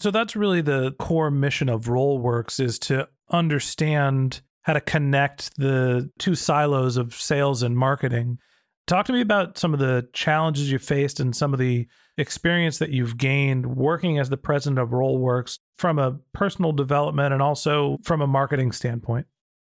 So 0.00 0.10
that's 0.10 0.34
really 0.34 0.62
the 0.62 0.92
core 0.98 1.30
mission 1.30 1.68
of 1.68 1.84
Rollworks 1.84 2.58
is 2.58 2.78
to 2.80 3.08
understand 3.30 4.40
how 4.62 4.72
to 4.72 4.80
connect 4.80 5.56
the 5.56 6.10
two 6.18 6.34
silos 6.34 6.96
of 6.96 7.14
sales 7.14 7.62
and 7.62 7.76
marketing. 7.76 8.38
Talk 8.92 9.06
to 9.06 9.14
me 9.14 9.22
about 9.22 9.56
some 9.56 9.72
of 9.72 9.80
the 9.80 10.06
challenges 10.12 10.70
you 10.70 10.78
faced 10.78 11.18
and 11.18 11.34
some 11.34 11.54
of 11.54 11.58
the 11.58 11.88
experience 12.18 12.76
that 12.76 12.90
you've 12.90 13.16
gained 13.16 13.74
working 13.74 14.18
as 14.18 14.28
the 14.28 14.36
president 14.36 14.78
of 14.78 14.90
Rollworks 14.90 15.60
from 15.78 15.98
a 15.98 16.18
personal 16.34 16.72
development 16.72 17.32
and 17.32 17.40
also 17.40 17.96
from 18.04 18.20
a 18.20 18.26
marketing 18.26 18.70
standpoint. 18.70 19.26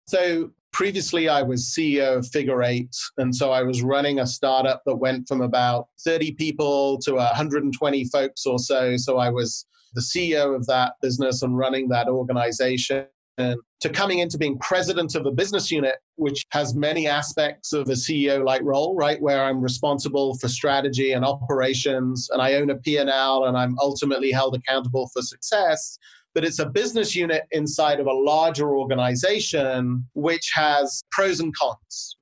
So 0.07 0.51
previously 0.72 1.29
I 1.29 1.42
was 1.42 1.66
CEO 1.77 2.16
of 2.16 2.29
Figure 2.29 2.62
Eight. 2.62 2.96
And 3.18 3.37
so 3.37 3.53
I 3.53 3.62
was 3.62 3.83
running 3.83 4.20
a 4.20 4.27
startup 4.27 4.83
that 4.87 4.96
went 4.96 5.29
from 5.29 5.42
about 5.42 5.88
30 6.07 6.33
people 6.33 6.98
to 7.01 7.16
120 7.16 8.05
folks 8.07 8.46
or 8.46 8.59
so. 8.59 8.96
So 8.96 9.18
I 9.18 9.29
was 9.29 9.66
the 9.92 10.01
CEO 10.01 10.57
of 10.57 10.66
that 10.68 10.94
business 11.03 11.42
and 11.42 11.59
running 11.59 11.90
that 11.90 12.09
organization. 12.09 13.05
And 13.38 13.59
to 13.81 13.88
coming 13.88 14.18
into 14.18 14.37
being 14.37 14.59
president 14.59 15.14
of 15.14 15.25
a 15.27 15.33
business 15.33 15.71
unit, 15.71 15.97
which 16.16 16.45
has 16.51 16.75
many 16.75 17.09
aspects 17.09 17.73
of 17.73 17.88
a 17.88 17.92
CEO 17.92 18.45
like 18.45 18.62
role, 18.62 18.95
right? 18.95 19.21
Where 19.21 19.42
I'm 19.42 19.61
responsible 19.61 20.37
for 20.38 20.49
strategy 20.49 21.12
and 21.12 21.25
operations 21.25 22.29
and 22.31 22.42
I 22.42 22.55
own 22.55 22.71
a 22.71 22.77
P&L 22.77 23.45
and 23.47 23.57
I'm 23.57 23.77
ultimately 23.81 24.31
held 24.31 24.55
accountable 24.55 25.09
for 25.14 25.23
success 25.23 25.99
but 26.35 26.45
it's 26.45 26.59
a 26.59 26.66
business 26.66 27.14
unit 27.14 27.42
inside 27.51 28.01
of 28.01 28.07
a 28.07 28.12
larger 28.12 28.77
organization 28.77 30.07
which 30.14 30.51
has 30.55 31.03
pros 31.11 31.40
and 31.40 31.55
cons. 31.55 32.16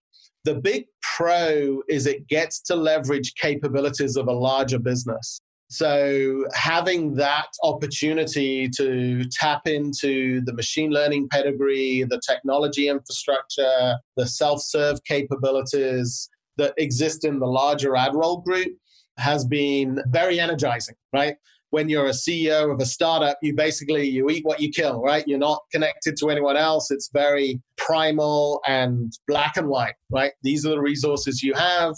The 0.44 0.54
big 0.54 0.86
pro 1.02 1.82
is 1.88 2.06
it 2.06 2.26
gets 2.26 2.60
to 2.62 2.76
leverage 2.76 3.34
capabilities 3.34 4.16
of 4.16 4.26
a 4.28 4.32
larger 4.32 4.78
business. 4.78 5.40
So, 5.72 6.46
having 6.52 7.14
that 7.14 7.46
opportunity 7.62 8.68
to 8.70 9.24
tap 9.30 9.68
into 9.68 10.40
the 10.44 10.52
machine 10.52 10.90
learning 10.90 11.28
pedigree, 11.30 12.04
the 12.10 12.20
technology 12.28 12.88
infrastructure, 12.88 13.96
the 14.16 14.26
self 14.26 14.62
serve 14.62 14.98
capabilities 15.04 16.28
that 16.56 16.74
exist 16.76 17.24
in 17.24 17.38
the 17.38 17.46
larger 17.46 17.92
AdRoll 17.92 18.44
group 18.44 18.76
has 19.16 19.44
been 19.44 20.02
very 20.08 20.40
energizing, 20.40 20.96
right? 21.12 21.36
when 21.70 21.88
you're 21.88 22.06
a 22.06 22.10
CEO 22.10 22.72
of 22.72 22.80
a 22.80 22.84
startup, 22.84 23.38
you 23.42 23.54
basically 23.54 24.06
you 24.08 24.28
eat 24.28 24.44
what 24.44 24.60
you 24.60 24.70
kill, 24.70 25.00
right? 25.00 25.24
You're 25.26 25.38
not 25.38 25.62
connected 25.72 26.16
to 26.18 26.28
anyone 26.28 26.56
else. 26.56 26.90
It's 26.90 27.10
very 27.12 27.60
primal 27.76 28.60
and 28.66 29.12
black 29.26 29.56
and 29.56 29.68
white, 29.68 29.94
right? 30.10 30.32
These 30.42 30.66
are 30.66 30.70
the 30.70 30.80
resources 30.80 31.42
you 31.42 31.54
have. 31.54 31.94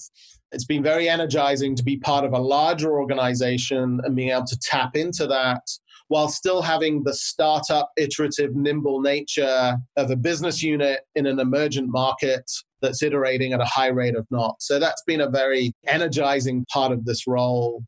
It's 0.52 0.64
been 0.64 0.82
very 0.82 1.08
energizing 1.08 1.74
to 1.76 1.82
be 1.82 1.96
part 1.96 2.24
of 2.24 2.32
a 2.32 2.38
larger 2.38 2.92
organization 2.92 4.00
and 4.04 4.14
being 4.14 4.30
able 4.30 4.46
to 4.46 4.58
tap 4.58 4.96
into 4.96 5.26
that 5.26 5.62
while 6.08 6.28
still 6.28 6.60
having 6.60 7.02
the 7.04 7.14
startup, 7.14 7.90
iterative, 7.96 8.54
nimble 8.54 9.00
nature 9.00 9.78
of 9.96 10.10
a 10.10 10.16
business 10.16 10.62
unit 10.62 11.00
in 11.14 11.26
an 11.26 11.40
emergent 11.40 11.88
market 11.88 12.50
that's 12.82 13.02
iterating 13.02 13.54
at 13.54 13.60
a 13.60 13.64
high 13.64 13.86
rate 13.86 14.14
of 14.14 14.26
knots. 14.30 14.66
So 14.66 14.78
that's 14.78 15.02
been 15.06 15.22
a 15.22 15.30
very 15.30 15.72
energizing 15.86 16.66
part 16.70 16.92
of 16.92 17.06
this 17.06 17.26
role 17.26 17.82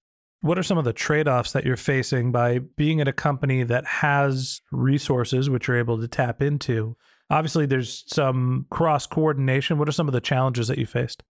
what 0.44 0.59
are 0.59 0.62
some 0.62 0.77
of 0.77 0.85
the 0.85 0.92
trade 0.92 1.27
offs 1.27 1.53
that 1.53 1.64
you're 1.64 1.74
facing 1.74 2.31
by 2.31 2.59
being 2.59 3.00
at 3.00 3.09
a 3.09 3.14
company 3.14 3.62
that 3.62 3.87
has 3.87 4.61
resources 4.70 5.48
which 5.48 5.66
you're 5.66 5.79
able 5.79 5.98
to 5.98 6.07
tap 6.07 6.42
into? 6.42 6.98
Obviously, 7.31 7.64
there's 7.64 8.05
some 8.09 8.66
cross 8.68 9.07
coordination. 9.07 9.79
What 9.79 9.88
are 9.88 9.92
some 9.92 10.07
of 10.07 10.12
the 10.12 10.20
challenges 10.20 10.68
that 10.68 10.77
you 10.77 10.85
faced? 10.85 11.22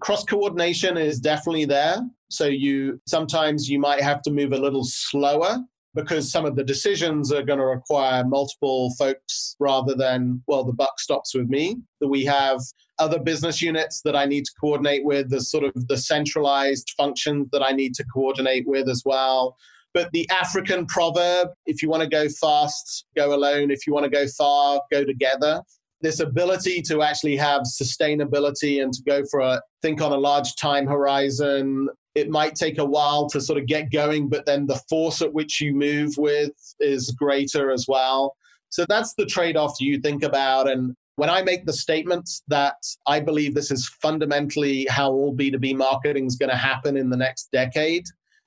Cross 0.00 0.24
coordination 0.24 0.96
is 0.96 1.18
definitely 1.20 1.64
there. 1.64 1.98
So 2.30 2.46
you 2.46 3.00
sometimes 3.06 3.68
you 3.68 3.78
might 3.78 4.02
have 4.02 4.22
to 4.22 4.30
move 4.30 4.52
a 4.52 4.58
little 4.58 4.84
slower 4.84 5.58
because 5.94 6.30
some 6.30 6.44
of 6.44 6.54
the 6.54 6.62
decisions 6.62 7.32
are 7.32 7.42
going 7.42 7.58
to 7.58 7.64
require 7.64 8.24
multiple 8.24 8.94
folks 8.98 9.56
rather 9.58 9.94
than 9.94 10.42
well 10.46 10.62
the 10.62 10.72
buck 10.72 11.00
stops 11.00 11.34
with 11.34 11.48
me 11.48 11.76
that 12.00 12.08
we 12.08 12.24
have 12.24 12.60
other 12.98 13.18
business 13.18 13.62
units 13.62 14.02
that 14.02 14.14
I 14.14 14.24
need 14.24 14.44
to 14.44 14.52
coordinate 14.60 15.04
with, 15.04 15.30
the 15.30 15.40
sort 15.40 15.64
of 15.64 15.88
the 15.88 15.96
centralized 15.96 16.92
functions 16.96 17.48
that 17.52 17.62
I 17.62 17.72
need 17.72 17.94
to 17.94 18.04
coordinate 18.04 18.66
with 18.66 18.88
as 18.88 19.02
well. 19.04 19.56
But 19.94 20.10
the 20.12 20.28
African 20.30 20.86
proverb, 20.86 21.48
if 21.66 21.82
you 21.82 21.88
want 21.88 22.02
to 22.02 22.08
go 22.08 22.28
fast, 22.28 23.06
go 23.16 23.34
alone. 23.34 23.70
If 23.70 23.86
you 23.86 23.92
want 23.92 24.04
to 24.04 24.10
go 24.10 24.26
far, 24.28 24.82
go 24.92 25.04
together. 25.04 25.62
This 26.00 26.20
ability 26.20 26.82
to 26.82 27.02
actually 27.02 27.36
have 27.36 27.62
sustainability 27.62 28.82
and 28.82 28.92
to 28.92 29.02
go 29.02 29.24
for 29.30 29.40
a 29.40 29.60
think 29.82 30.00
on 30.00 30.12
a 30.12 30.16
large 30.16 30.54
time 30.56 30.86
horizon. 30.86 31.88
It 32.14 32.30
might 32.30 32.54
take 32.54 32.78
a 32.78 32.84
while 32.84 33.28
to 33.30 33.40
sort 33.40 33.58
of 33.58 33.66
get 33.66 33.90
going, 33.90 34.28
but 34.28 34.46
then 34.46 34.66
the 34.66 34.80
force 34.88 35.22
at 35.22 35.32
which 35.32 35.60
you 35.60 35.74
move 35.74 36.14
with 36.16 36.52
is 36.80 37.10
greater 37.12 37.70
as 37.70 37.86
well. 37.88 38.36
So 38.70 38.84
that's 38.88 39.14
the 39.14 39.26
trade 39.26 39.56
off 39.56 39.80
you 39.80 39.98
think 40.00 40.22
about. 40.22 40.70
And 40.70 40.94
when 41.16 41.30
I 41.30 41.42
make 41.42 41.66
the 41.66 41.72
statements 41.72 42.42
that 42.48 42.76
I 43.06 43.18
believe 43.18 43.54
this 43.54 43.70
is 43.70 43.88
fundamentally 44.00 44.86
how 44.88 45.10
all 45.10 45.34
B2B 45.34 45.74
marketing 45.76 46.26
is 46.26 46.36
going 46.36 46.50
to 46.50 46.56
happen 46.56 46.96
in 46.96 47.10
the 47.10 47.16
next 47.16 47.48
decade, 47.52 48.04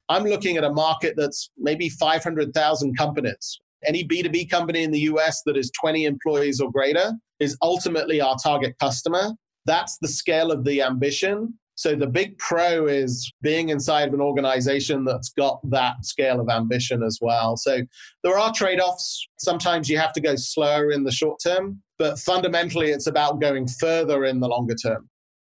I'm 0.08 0.24
looking 0.24 0.58
at 0.58 0.64
a 0.64 0.72
market 0.72 1.16
that's 1.18 1.50
maybe 1.58 1.90
500,000 1.90 2.98
companies. 2.98 3.60
Any 3.86 4.06
B2B 4.06 4.50
company 4.50 4.84
in 4.84 4.92
the 4.92 5.00
US 5.02 5.42
that 5.46 5.58
is 5.58 5.72
20 5.80 6.06
employees 6.06 6.62
or 6.62 6.72
greater 6.72 7.12
is 7.42 7.58
ultimately 7.62 8.22
our 8.22 8.38
target 8.42 8.76
customer. 8.80 9.32
That's 9.66 9.98
the 9.98 10.08
scale 10.08 10.52
of 10.52 10.64
the 10.64 10.82
ambition. 10.82 11.56
So 11.76 11.96
the 11.96 12.08
big 12.08 12.38
pro 12.38 12.86
is 12.86 13.34
being 13.42 13.70
inside 13.70 14.10
of 14.10 14.14
an 14.14 14.22
organization 14.22 15.04
that's 15.04 15.30
got 15.30 15.60
that 15.72 16.06
scale 16.06 16.40
of 16.40 16.48
ambition 16.48 17.02
as 17.02 17.18
well. 17.20 17.58
So 17.58 17.80
there 18.24 18.38
are 18.38 18.54
trade 18.54 18.80
offs. 18.80 19.28
Sometimes 19.40 19.90
you 19.90 19.98
have 19.98 20.14
to 20.14 20.22
go 20.22 20.36
slower 20.36 20.92
in 20.92 21.04
the 21.04 21.12
short 21.12 21.40
term, 21.44 21.82
but 21.98 22.20
fundamentally 22.20 22.92
it's 22.92 23.08
about 23.08 23.42
going 23.42 23.68
further 23.68 24.26
in 24.26 24.40
the 24.40 24.48
longer 24.48 24.76
term. 24.76 25.10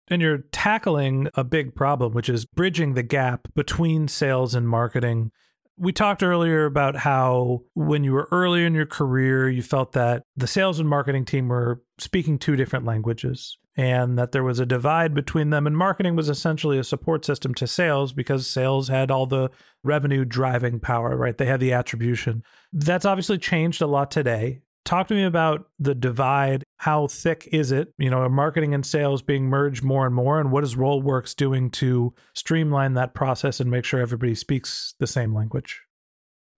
And 0.08 0.22
you're 0.22 0.44
tackling 0.52 1.28
a 1.34 1.42
big 1.42 1.74
problem, 1.74 2.12
which 2.12 2.28
is 2.28 2.44
bridging 2.44 2.94
the 2.94 3.02
gap 3.02 3.48
between 3.56 4.06
sales 4.06 4.54
and 4.54 4.68
marketing. 4.68 5.32
We 5.76 5.92
talked 5.92 6.22
earlier 6.22 6.64
about 6.64 6.96
how 6.96 7.62
when 7.74 8.04
you 8.04 8.12
were 8.12 8.28
early 8.30 8.64
in 8.64 8.74
your 8.74 8.86
career, 8.86 9.48
you 9.48 9.62
felt 9.62 9.92
that 9.92 10.22
the 10.36 10.46
sales 10.46 10.78
and 10.78 10.88
marketing 10.88 11.24
team 11.24 11.48
were 11.48 11.82
speaking 11.98 12.38
two 12.38 12.56
different 12.56 12.84
languages 12.84 13.56
and 13.76 14.18
that 14.18 14.32
there 14.32 14.44
was 14.44 14.60
a 14.60 14.66
divide 14.66 15.14
between 15.14 15.50
them. 15.50 15.66
And 15.66 15.76
marketing 15.76 16.14
was 16.14 16.28
essentially 16.28 16.78
a 16.78 16.84
support 16.84 17.24
system 17.24 17.54
to 17.54 17.66
sales 17.66 18.12
because 18.12 18.46
sales 18.46 18.88
had 18.88 19.10
all 19.10 19.26
the 19.26 19.50
revenue 19.82 20.24
driving 20.24 20.78
power, 20.78 21.16
right? 21.16 21.36
They 21.36 21.46
had 21.46 21.60
the 21.60 21.72
attribution. 21.72 22.42
That's 22.72 23.06
obviously 23.06 23.38
changed 23.38 23.80
a 23.80 23.86
lot 23.86 24.10
today. 24.10 24.60
Talk 24.84 25.08
to 25.08 25.14
me 25.14 25.22
about 25.22 25.68
the 25.78 25.94
divide. 25.94 26.64
How 26.78 27.06
thick 27.06 27.48
is 27.52 27.70
it? 27.70 27.94
You 27.98 28.10
know, 28.10 28.28
marketing 28.28 28.74
and 28.74 28.84
sales 28.84 29.22
being 29.22 29.44
merged 29.44 29.84
more 29.84 30.06
and 30.06 30.14
more, 30.14 30.40
and 30.40 30.50
what 30.50 30.64
is 30.64 30.74
Rollworks 30.74 31.36
doing 31.36 31.70
to 31.72 32.14
streamline 32.34 32.94
that 32.94 33.14
process 33.14 33.60
and 33.60 33.70
make 33.70 33.84
sure 33.84 34.00
everybody 34.00 34.34
speaks 34.34 34.94
the 34.98 35.06
same 35.06 35.34
language? 35.34 35.82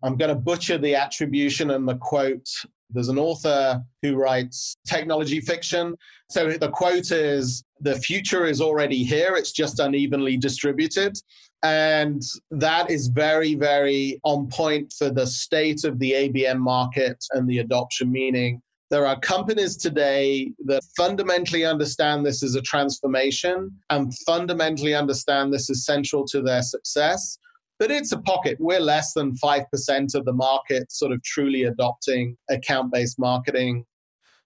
I'm 0.03 0.16
going 0.16 0.31
to 0.31 0.35
butcher 0.35 0.79
the 0.79 0.95
attribution 0.95 1.70
and 1.70 1.89
the 1.89 1.97
quote, 1.97 2.49
There's 2.91 3.09
an 3.09 3.18
author 3.18 3.82
who 4.03 4.16
writes 4.16 4.76
technology 4.87 5.41
fiction. 5.41 5.97
So 6.30 6.53
the 6.53 6.70
quote 6.70 7.11
is 7.11 7.64
The 7.80 7.97
future 7.97 8.45
is 8.47 8.61
already 8.61 9.03
here, 9.03 9.35
it's 9.37 9.53
just 9.53 9.80
unevenly 9.80 10.37
distributed. 10.37 11.16
And 11.62 12.22
that 12.51 12.91
is 12.91 13.09
very, 13.09 13.55
very 13.55 14.20
on 14.22 14.49
point 14.49 14.93
for 14.99 15.09
the 15.11 15.26
state 15.26 15.85
of 15.85 15.99
the 15.99 16.12
ABM 16.12 16.59
market 16.59 17.24
and 17.32 17.49
the 17.49 17.61
adoption, 17.61 18.12
meaning 18.12 18.61
there 18.91 19.07
are 19.07 19.18
companies 19.18 19.76
today 19.76 20.53
that 20.66 20.82
fundamentally 20.97 21.64
understand 21.64 22.24
this 22.24 22.43
as 22.43 22.55
a 22.55 22.61
transformation 22.61 23.72
and 23.91 24.16
fundamentally 24.26 24.95
understand 24.95 25.53
this 25.53 25.70
is 25.70 25.87
central 25.87 26.24
to 26.26 26.43
their 26.43 26.62
success. 26.62 27.39
But 27.79 27.91
it's 27.91 28.12
a 28.12 28.18
pocket. 28.18 28.57
We're 28.61 28.81
less 28.81 29.12
than 29.14 29.35
5% 29.35 30.14
of 30.14 30.25
the 30.25 30.33
market 30.33 30.93
sort 30.93 31.12
of 31.12 31.22
truly 31.22 31.64
adopting 31.64 32.37
account 32.49 32.93
based 32.93 33.18
marketing. 33.18 33.85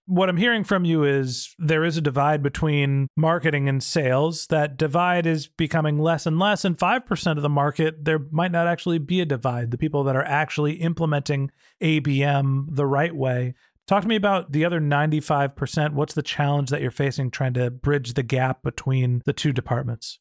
What 0.05 0.27
I'm 0.27 0.37
hearing 0.37 0.63
from 0.63 0.85
you 0.85 1.03
is 1.03 1.53
there 1.59 1.85
is 1.85 1.95
a 1.95 2.01
divide 2.01 2.41
between 2.41 3.07
marketing 3.15 3.69
and 3.69 3.83
sales. 3.83 4.47
That 4.47 4.75
divide 4.75 5.27
is 5.27 5.45
becoming 5.45 5.99
less 5.99 6.25
and 6.25 6.39
less. 6.39 6.65
And 6.65 6.75
5% 6.75 7.37
of 7.37 7.43
the 7.43 7.49
market, 7.49 8.05
there 8.05 8.17
might 8.31 8.51
not 8.51 8.65
actually 8.65 8.97
be 8.97 9.21
a 9.21 9.25
divide. 9.25 9.69
The 9.69 9.77
people 9.77 10.03
that 10.05 10.15
are 10.15 10.25
actually 10.25 10.73
implementing 10.77 11.51
ABM 11.79 12.75
the 12.75 12.87
right 12.87 13.15
way 13.15 13.53
Talk 13.89 14.03
to 14.03 14.07
me 14.07 14.15
about 14.15 14.51
the 14.51 14.65
other 14.65 14.79
95%. 14.79 15.93
What's 15.93 16.13
the 16.13 16.21
challenge 16.21 16.69
that 16.69 16.79
you're 16.79 16.91
facing 16.91 17.31
trying 17.31 17.55
to 17.55 17.71
bridge 17.71 18.13
the 18.13 18.21
gap 18.21 18.61
between 18.61 19.23
the 19.25 19.33
two 19.33 19.51
departments? 19.51 20.19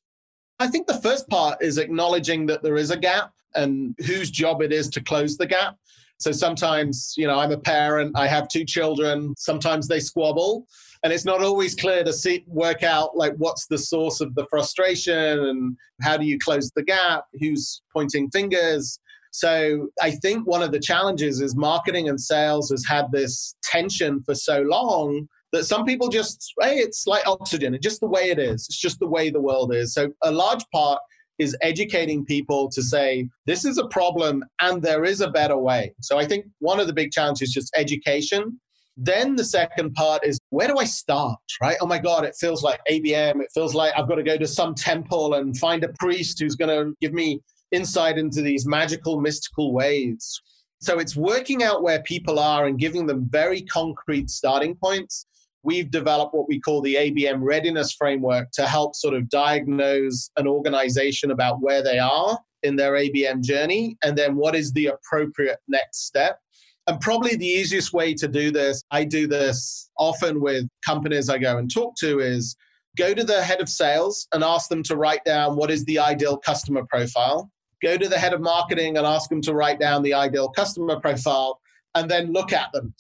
I 0.61 0.67
think 0.67 0.87
the 0.87 1.01
first 1.01 1.29
part 1.29 1.63
is 1.63 1.79
acknowledging 1.79 2.47
that 2.47 2.63
there 2.63 2.77
is 2.77 2.91
a 2.91 2.97
gap 2.97 3.33
and 3.55 3.95
whose 4.07 4.31
job 4.31 4.61
it 4.61 4.73
is 4.73 4.89
to 4.89 5.01
close 5.03 5.37
the 5.37 5.47
gap. 5.47 5.77
So 6.19 6.33
sometimes, 6.33 7.15
you 7.17 7.29
know, 7.29 7.39
I'm 7.39 7.53
a 7.53 7.59
parent, 7.59 8.13
I 8.17 8.27
have 8.27 8.49
two 8.49 8.65
children, 8.65 9.35
sometimes 9.39 9.87
they 9.87 10.01
squabble. 10.01 10.67
And 11.05 11.13
it's 11.13 11.25
not 11.25 11.43
always 11.43 11.77
clear 11.77 12.03
to 12.03 12.13
see 12.13 12.45
work 12.49 12.83
out 12.83 13.17
like 13.17 13.35
what's 13.37 13.67
the 13.67 13.79
source 13.79 14.21
of 14.21 14.35
the 14.35 14.47
frustration 14.51 15.39
and 15.39 15.77
how 16.03 16.17
do 16.17 16.27
you 16.27 16.39
close 16.41 16.73
the 16.75 16.83
gap, 16.83 17.25
who's 17.39 17.83
pointing 17.93 18.29
fingers. 18.31 18.99
So 19.31 19.89
I 20.03 20.11
think 20.11 20.45
one 20.49 20.63
of 20.63 20.73
the 20.73 20.81
challenges 20.81 21.41
is 21.41 21.55
marketing 21.55 22.09
and 22.09 22.21
sales 22.21 22.71
has 22.71 22.85
had 22.85 23.13
this 23.13 23.55
tension 23.63 24.21
for 24.25 24.35
so 24.35 24.63
long 24.63 25.29
that 25.53 25.65
some 25.65 25.85
people 25.85 26.09
just, 26.09 26.53
hey, 26.61 26.77
it's 26.77 27.07
like 27.07 27.27
oxygen. 27.27 27.75
It's 27.75 27.85
just 27.85 28.01
the 28.01 28.07
way 28.07 28.31
it 28.31 28.39
is. 28.39 28.67
It's 28.69 28.79
just 28.79 28.99
the 28.99 29.09
way 29.09 29.31
the 29.31 29.41
world 29.41 29.75
is. 29.75 29.95
So 29.95 30.09
a 30.23 30.31
large 30.31 30.65
part 30.73 31.01
is 31.39 31.57
educating 31.63 32.25
people 32.25 32.69
to 32.71 32.83
say, 32.83 33.29
this 33.47 33.65
is 33.65 33.79
a 33.79 33.87
problem 33.89 34.45
and 34.61 34.83
there 34.83 35.05
is 35.05 35.21
a 35.21 35.31
better 35.31 35.57
way. 35.57 35.95
So 36.01 36.19
I 36.19 36.27
think 36.27 36.47
one 36.59 36.81
of 36.81 36.87
the 36.87 36.93
big 36.93 37.13
challenges 37.13 37.49
is 37.49 37.55
just 37.55 37.77
education. 37.77 38.61
Then 38.97 39.37
the 39.37 39.45
second 39.45 39.95
part 39.95 40.27
is 40.27 40.39
where 40.51 40.67
do 40.67 40.77
I 40.79 40.85
start, 40.85 41.39
right? 41.63 41.77
Oh 41.81 41.87
my 41.87 42.01
God, 42.01 42.25
it 42.25 42.35
feels 42.39 42.65
like 42.65 42.81
ABM. 42.91 43.41
It 43.41 43.51
feels 43.55 43.75
like 43.75 43.93
I've 43.97 44.09
got 44.09 44.17
to 44.17 44.25
go 44.25 44.37
to 44.37 44.47
some 44.47 44.75
temple 44.75 45.35
and 45.35 45.57
find 45.57 45.85
a 45.85 45.93
priest 46.01 46.41
who's 46.41 46.57
going 46.57 46.87
to 46.87 46.93
give 47.01 47.13
me 47.13 47.41
insight 47.71 48.19
into 48.19 48.43
these 48.43 48.67
magical, 48.67 49.21
mystical 49.21 49.73
ways. 49.73 50.41
So 50.81 50.99
it's 50.99 51.17
working 51.17 51.63
out 51.63 51.83
where 51.83 52.03
people 52.03 52.39
are 52.39 52.67
and 52.67 52.79
giving 52.79 53.07
them 53.07 53.29
very 53.31 53.63
concrete 53.63 54.31
starting 54.31 54.77
points. 54.77 55.27
We've 55.63 55.91
developed 55.91 56.35
what 56.35 56.49
we 56.49 56.61
call 56.61 56.81
the 56.81 56.95
ABM 56.95 57.41
readiness 57.41 57.93
framework 57.93 58.51
to 58.53 58.67
help 58.67 58.95
sort 58.95 59.15
of 59.15 59.29
diagnose 59.29 60.31
an 60.37 60.47
organization 60.47 61.31
about 61.31 61.61
where 61.61 61.83
they 61.83 61.99
are 61.99 62.39
in 62.63 62.77
their 62.77 62.93
ABM 62.93 63.43
journey 63.43 63.97
and 64.03 64.17
then 64.17 64.37
what 64.37 64.55
is 64.55 64.73
the 64.73 64.87
appropriate 64.87 65.59
next 65.69 66.07
step. 66.07 66.39
And 66.87 67.01
probably 67.01 67.37
the 67.37 67.47
easiest 67.47 67.93
way 67.93 68.15
to 68.15 68.29
do 68.29 68.51
this, 68.51 68.83
I 68.91 69.05
do 69.05 69.27
this 69.27 69.91
often 69.99 70.41
with 70.41 70.67
companies 70.85 71.29
I 71.29 71.39
go 71.39 71.59
and 71.59 71.71
talk 71.71 71.95
to, 71.97 72.21
is 72.21 72.57
go 72.97 73.13
to 73.13 73.25
the 73.25 73.43
head 73.43 73.61
of 73.61 73.69
sales 73.69 74.27
and 74.33 74.43
ask 74.43 74.69
them 74.71 74.83
to 74.85 74.97
write 74.97 75.25
down 75.25 75.57
what 75.57 75.71
is 75.71 75.85
the 75.85 75.99
ideal 75.99 76.39
customer 76.39 76.85
profile 76.89 77.51
go 77.83 77.97
to 77.97 78.09
the 78.09 78.19
head 78.19 78.33
of 78.33 78.41
marketing 78.41 78.97
and 78.97 79.07
ask 79.07 79.31
them 79.31 79.41
to 79.43 79.55
write 79.55 79.79
down 79.79 80.03
the 80.03 80.15
ideal 80.15 80.49
customer 80.49 80.99
profile 81.01 81.61
and 81.95 82.11
then 82.11 82.33
look 82.33 82.53
at 82.53 82.71
them. 82.73 82.95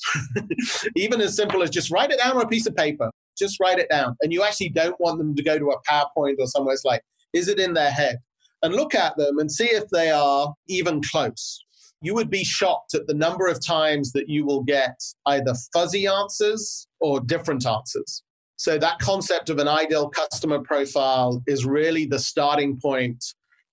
Even 0.97 1.20
as 1.20 1.36
simple 1.36 1.62
as 1.62 1.70
just 1.70 1.91
write 1.91 2.11
it 2.11 2.18
down 2.18 2.36
on 2.36 2.43
a 2.43 2.49
piece 2.49 2.66
of 2.66 2.76
paper. 2.76 3.11
Just 3.39 3.61
write 3.61 3.78
it 3.78 3.89
down. 3.91 4.16
And 4.22 4.32
you 4.32 4.43
actually 4.43 4.70
don't 4.70 4.99
want 5.01 5.18
them 5.18 5.34
to 5.36 5.43
go 5.43 5.59
to 5.59 5.70
a 5.70 5.82
PowerPoint 5.82 6.36
or 6.39 6.47
somewhere. 6.47 6.74
It's 6.74 6.84
like, 6.84 7.03
is 7.32 7.49
it 7.49 7.61
in 7.61 7.74
their 7.74 7.91
head? 7.91 8.18
And 8.62 8.74
look 8.74 8.95
at 8.95 9.16
them 9.16 9.39
and 9.39 9.51
see 9.51 9.66
if 9.66 9.89
they 9.91 10.11
are 10.11 10.53
even 10.66 11.01
close. 11.03 11.64
You 12.01 12.14
would 12.14 12.30
be 12.30 12.45
shocked 12.45 12.95
at 12.95 13.07
the 13.07 13.14
number 13.14 13.47
of 13.47 13.64
times 13.64 14.12
that 14.12 14.28
you 14.28 14.45
will 14.45 14.62
get 14.62 14.97
either 15.26 15.55
fuzzy 15.72 16.07
answers 16.07 16.86
or 17.01 17.20
different 17.20 17.66
answers. 17.66 18.22
So, 18.57 18.76
that 18.78 18.99
concept 18.99 19.51
of 19.51 19.59
an 19.59 19.68
ideal 19.68 20.09
customer 20.09 20.59
profile 20.61 21.43
is 21.47 21.64
really 21.64 22.07
the 22.07 22.18
starting 22.18 22.80
point 22.80 23.24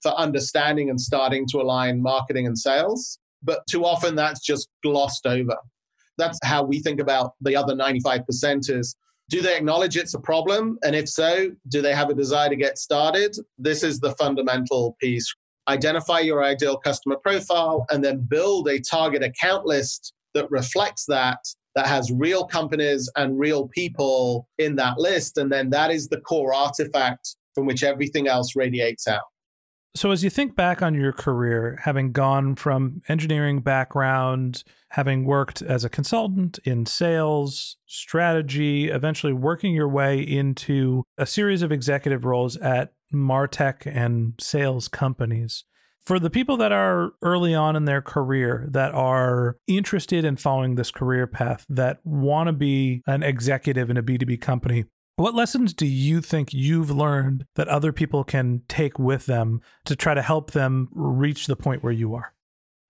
for 0.03 0.11
understanding 0.11 0.91
and 0.91 1.01
starting 1.01 1.47
to 1.47 1.59
align 1.59 2.01
marketing 2.03 2.45
and 2.45 2.57
sales. 2.57 3.18
But 3.46 3.66
too 3.70 3.86
often 3.86 4.16
that's 4.16 4.41
just 4.41 4.68
glossed 4.84 5.26
over. 5.26 5.56
That's 6.18 6.39
how 6.43 6.64
we 6.64 6.80
think 6.80 7.00
about 7.00 7.34
the 7.41 7.56
other 7.56 7.76
95% 7.76 8.70
is 8.70 8.96
do 9.30 9.41
they 9.41 9.58
acknowledge 9.58 9.98
it's 9.98 10.14
a 10.14 10.20
problem? 10.20 10.78
And 10.84 10.96
if 10.96 11.10
so, 11.10 11.50
do 11.70 11.82
they 11.82 11.96
have 11.96 12.10
a 12.10 12.14
desire 12.14 12.50
to 12.50 12.56
get 12.56 12.78
started? 12.78 13.36
This 13.58 13.84
is 13.84 14.00
the 14.00 14.12
fundamental 14.16 14.96
piece. 15.02 15.34
Identify 15.68 16.20
your 16.20 16.43
ideal 16.43 16.78
customer 16.78 17.18
profile 17.18 17.88
and 17.89 18.04
then 18.04 18.26
build 18.30 18.68
a 18.68 18.80
target 18.80 19.24
account 19.24 19.66
list 19.66 20.14
that 20.36 20.50
reflects 20.52 21.06
that, 21.08 21.39
that 21.76 21.88
has 21.88 22.12
real 22.12 22.46
companies 22.46 23.10
and 23.16 23.39
real 23.39 23.68
people 23.70 24.48
in 24.60 24.76
that 24.76 25.00
list. 25.00 25.39
And 25.39 25.52
then 25.52 25.72
that 25.72 25.89
is 25.89 26.08
the 26.08 26.22
core 26.22 26.54
artifact 26.54 27.36
from 27.56 27.66
which 27.66 27.84
everything 27.84 28.28
else 28.28 28.56
radiates 28.56 29.08
out. 29.08 29.24
So, 29.96 30.12
as 30.12 30.26
you 30.26 30.30
think 30.30 30.58
back 30.58 30.82
on 30.82 30.93
your 30.93 31.14
career, 31.14 31.80
having 31.84 32.12
gone 32.12 32.56
from 32.56 33.02
engineering 33.08 33.62
background, 33.62 34.66
having 34.89 35.24
worked 35.24 35.62
as 35.62 35.86
a 35.86 35.89
consultant 35.89 36.60
in 36.66 36.86
sales, 36.86 37.78
strategy, 37.86 38.89
eventually 38.89 39.32
working 39.32 39.74
your 39.74 39.88
way 39.88 40.20
into 40.20 41.04
a 41.18 41.26
series 41.26 41.62
of 41.62 41.72
executive 41.72 42.26
roles 42.26 42.58
at 42.58 42.91
Martech 43.14 43.86
and 43.86 44.34
sales 44.38 44.89
companies, 44.89 45.64
for 46.02 46.20
the 46.20 46.30
people 46.30 46.58
that 46.58 46.74
are 46.74 47.12
early 47.22 47.56
on 47.56 47.78
in 47.78 47.86
their 47.86 48.02
career 48.02 48.68
that 48.72 48.93
are 48.93 49.56
interested 49.66 50.26
in 50.26 50.36
following 50.36 50.76
this 50.76 50.91
career 50.91 51.26
path, 51.26 51.66
that 51.70 52.00
want 52.04 52.48
to 52.48 52.54
be 52.54 53.02
an 53.08 53.24
executive 53.24 53.89
in 53.89 53.96
a 53.96 54.04
B2B 54.04 54.41
company, 54.41 54.84
what 55.18 55.34
lessons 55.34 55.74
do 55.74 55.86
you 55.86 56.22
think 56.22 56.53
you've 56.53 56.91
learned 56.91 57.45
that 57.55 57.68
other 57.68 57.93
people 57.93 58.24
can 58.24 58.61
take 58.68 58.99
with 58.99 59.26
them 59.26 59.61
to 59.86 59.95
try 59.95 60.13
to 60.13 60.22
help 60.22 60.51
them 60.51 60.89
reach 60.91 61.47
the 61.47 61.55
point 61.55 61.84
where 61.84 61.93
you 61.93 62.13
are? 62.16 62.34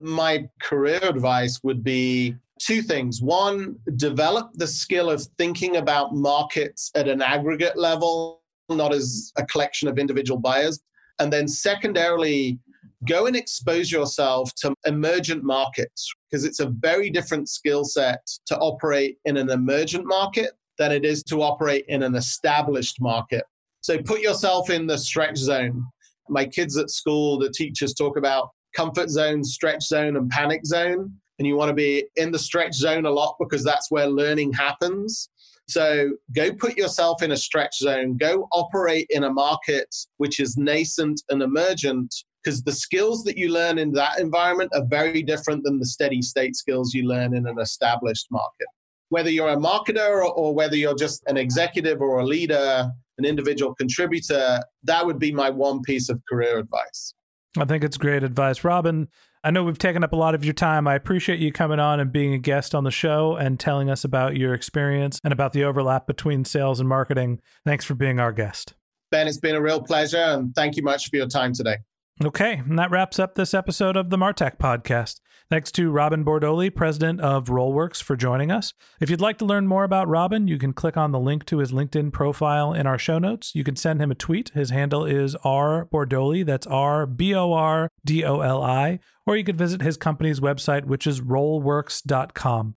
My 0.02 0.50
career 0.62 1.00
advice 1.04 1.60
would 1.64 1.84
be 1.84 2.36
two 2.60 2.82
things. 2.82 3.22
One, 3.22 3.76
develop 3.96 4.52
the 4.54 4.68
skill 4.68 5.10
of 5.10 5.26
thinking 5.38 5.78
about 5.78 6.16
markets 6.16 6.92
at 6.96 7.08
an 7.08 7.22
aggregate 7.22 7.78
level, 7.78 8.42
not 8.70 8.94
as 8.94 9.32
a 9.38 9.46
collection 9.46 9.88
of 9.88 10.00
individual 10.00 10.40
buyers. 10.40 10.80
And 11.20 11.32
then, 11.32 11.48
secondarily, 11.48 12.60
go 13.08 13.28
and 13.28 13.36
expose 13.36 13.92
yourself 13.92 14.54
to 14.56 14.74
emergent 14.86 15.44
markets 15.44 16.12
because 16.30 16.44
it's 16.44 16.60
a 16.60 16.70
very 16.80 17.10
different 17.10 17.50
skill 17.50 17.86
set 17.86 18.26
to 18.48 18.58
operate 18.58 19.18
in 19.26 19.38
an 19.38 19.50
emergent 19.50 20.06
market 20.06 20.52
than 20.78 20.92
it 20.92 21.06
is 21.06 21.24
to 21.24 21.42
operate 21.42 21.86
in 21.88 22.04
an 22.04 22.16
established 22.16 23.02
market. 23.02 23.44
So 23.82 24.02
put 24.02 24.22
yourself 24.22 24.70
in 24.70 24.88
the 24.88 24.98
stretch 24.98 25.38
zone. 25.38 25.86
My 26.30 26.46
kids 26.46 26.78
at 26.78 26.90
school, 26.90 27.38
the 27.38 27.52
teachers 27.52 27.94
talk 27.94 28.18
about 28.18 28.50
comfort 28.76 29.10
zone, 29.10 29.44
stretch 29.44 29.84
zone, 29.84 30.18
and 30.18 30.30
panic 30.30 30.66
zone. 30.66 31.14
And 31.38 31.48
you 31.48 31.56
want 31.56 31.70
to 31.70 31.76
be 31.76 32.06
in 32.16 32.32
the 32.32 32.40
stretch 32.40 32.74
zone 32.74 33.06
a 33.06 33.12
lot 33.12 33.36
because 33.40 33.64
that's 33.64 33.92
where 33.92 34.08
learning 34.08 34.54
happens. 34.54 35.30
So 35.68 36.12
go 36.36 36.54
put 36.54 36.78
yourself 36.78 37.24
in 37.24 37.32
a 37.32 37.38
stretch 37.38 37.78
zone, 37.78 38.18
go 38.18 38.48
operate 38.54 39.08
in 39.10 39.24
a 39.24 39.34
market 39.34 39.94
which 40.18 40.40
is 40.40 40.58
nascent 40.58 41.22
and 41.30 41.42
emergent 41.42 42.14
because 42.44 42.62
the 42.62 42.72
skills 42.72 43.24
that 43.24 43.38
you 43.38 43.50
learn 43.50 43.80
in 43.80 43.92
that 43.94 44.20
environment 44.20 44.72
are 44.76 44.86
very 44.88 45.24
different 45.24 45.64
than 45.64 45.80
the 45.80 45.86
steady 45.86 46.22
state 46.22 46.56
skills 46.56 46.94
you 46.94 47.08
learn 47.08 47.36
in 47.36 47.48
an 47.48 47.60
established 47.60 48.28
market 48.30 48.68
whether 49.10 49.30
you're 49.30 49.50
a 49.50 49.58
marketer 49.58 50.10
or, 50.10 50.32
or 50.34 50.54
whether 50.54 50.76
you're 50.76 50.96
just 50.96 51.24
an 51.28 51.38
executive 51.38 52.02
or 52.02 52.20
a 52.20 52.26
leader, 52.26 52.90
an 53.18 53.26
individual 53.26 53.74
contributor, 53.76 54.62
that 54.84 55.06
would 55.06 55.20
be 55.20 55.32
my 55.32 55.50
one 55.50 55.82
piece 55.82 56.10
of 56.10 56.22
career 56.28 56.58
advice. 56.58 57.14
I 57.58 57.66
think 57.66 57.84
it's 57.84 57.98
great 57.98 58.24
advice. 58.24 58.64
Robin, 58.64 59.08
I 59.44 59.52
know 59.52 59.64
we've 59.64 59.78
taken 59.78 60.04
up 60.04 60.12
a 60.12 60.18
lot 60.18 60.36
of 60.36 60.44
your 60.44 60.54
time. 60.54 60.88
I 60.88 60.96
appreciate 60.96 61.40
you 61.40 61.52
coming 61.52 61.80
on 61.80 62.00
and 62.00 62.12
being 62.12 62.34
a 62.34 62.38
guest 62.38 62.76
on 62.76 62.84
the 62.84 62.92
show 62.92 63.36
and 63.36 63.60
telling 63.60 63.90
us 63.90 64.04
about 64.04 64.36
your 64.36 64.54
experience 64.54 65.20
and 65.24 65.32
about 65.32 65.54
the 65.54 65.64
overlap 65.64 66.08
between 66.08 66.44
sales 66.44 66.80
and 66.80 66.90
marketing. 66.90 67.40
Thanks 67.64 67.86
for 67.86 67.96
being 67.96 68.20
our 68.20 68.34
guest. 68.34 68.74
Ben, 69.12 69.28
it's 69.28 69.38
been 69.38 69.56
a 69.56 69.62
real 69.62 69.82
pleasure 69.82 70.18
and 70.18 70.54
thank 70.56 70.76
you 70.76 70.84
much 70.84 71.10
for 71.10 71.16
your 71.16 71.28
time 71.28 71.54
today. 71.54 71.78
Okay, 72.24 72.62
and 72.66 72.80
that 72.80 72.92
wraps 72.92 73.20
up 73.20 73.36
this 73.36 73.54
episode 73.54 73.98
of 73.98 74.10
the 74.10 74.18
Martech 74.18 74.58
podcast. 74.58 75.20
Thanks 75.50 75.70
to 75.74 75.92
Robin 75.92 76.24
Bordoli, 76.24 76.74
president 76.74 77.20
of 77.20 77.48
Rollworks, 77.48 78.02
for 78.02 78.16
joining 78.16 78.52
us. 78.52 78.74
If 79.02 79.10
you'd 79.10 79.20
like 79.20 79.38
to 79.40 79.46
learn 79.46 79.68
more 79.68 79.84
about 79.84 80.08
Robin, 80.08 80.48
you 80.48 80.58
can 80.58 80.72
click 80.72 80.96
on 80.96 81.12
the 81.12 81.20
link 81.20 81.46
to 81.48 81.58
his 81.58 81.74
LinkedIn 81.74 82.14
profile 82.14 82.74
in 82.74 82.88
our 82.88 82.98
show 82.98 83.20
notes. 83.20 83.54
You 83.54 83.66
can 83.66 83.76
send 83.76 84.02
him 84.02 84.12
a 84.12 84.16
tweet. 84.16 84.50
His 84.54 84.70
handle 84.70 85.04
is 85.04 85.36
R 85.44 85.90
Bordoli, 85.92 86.46
that's 86.46 86.66
R 86.66 87.06
B 87.06 87.36
O 87.36 87.52
R 87.52 87.92
D 88.06 88.24
O 88.24 88.40
L 88.40 88.64
I, 88.64 89.00
or 89.26 89.36
you 89.36 89.44
could 89.44 89.58
visit 89.58 89.82
his 89.82 89.98
company's 89.98 90.40
website, 90.40 90.86
which 90.86 91.06
is 91.06 91.20
rollworks.com. 91.20 92.76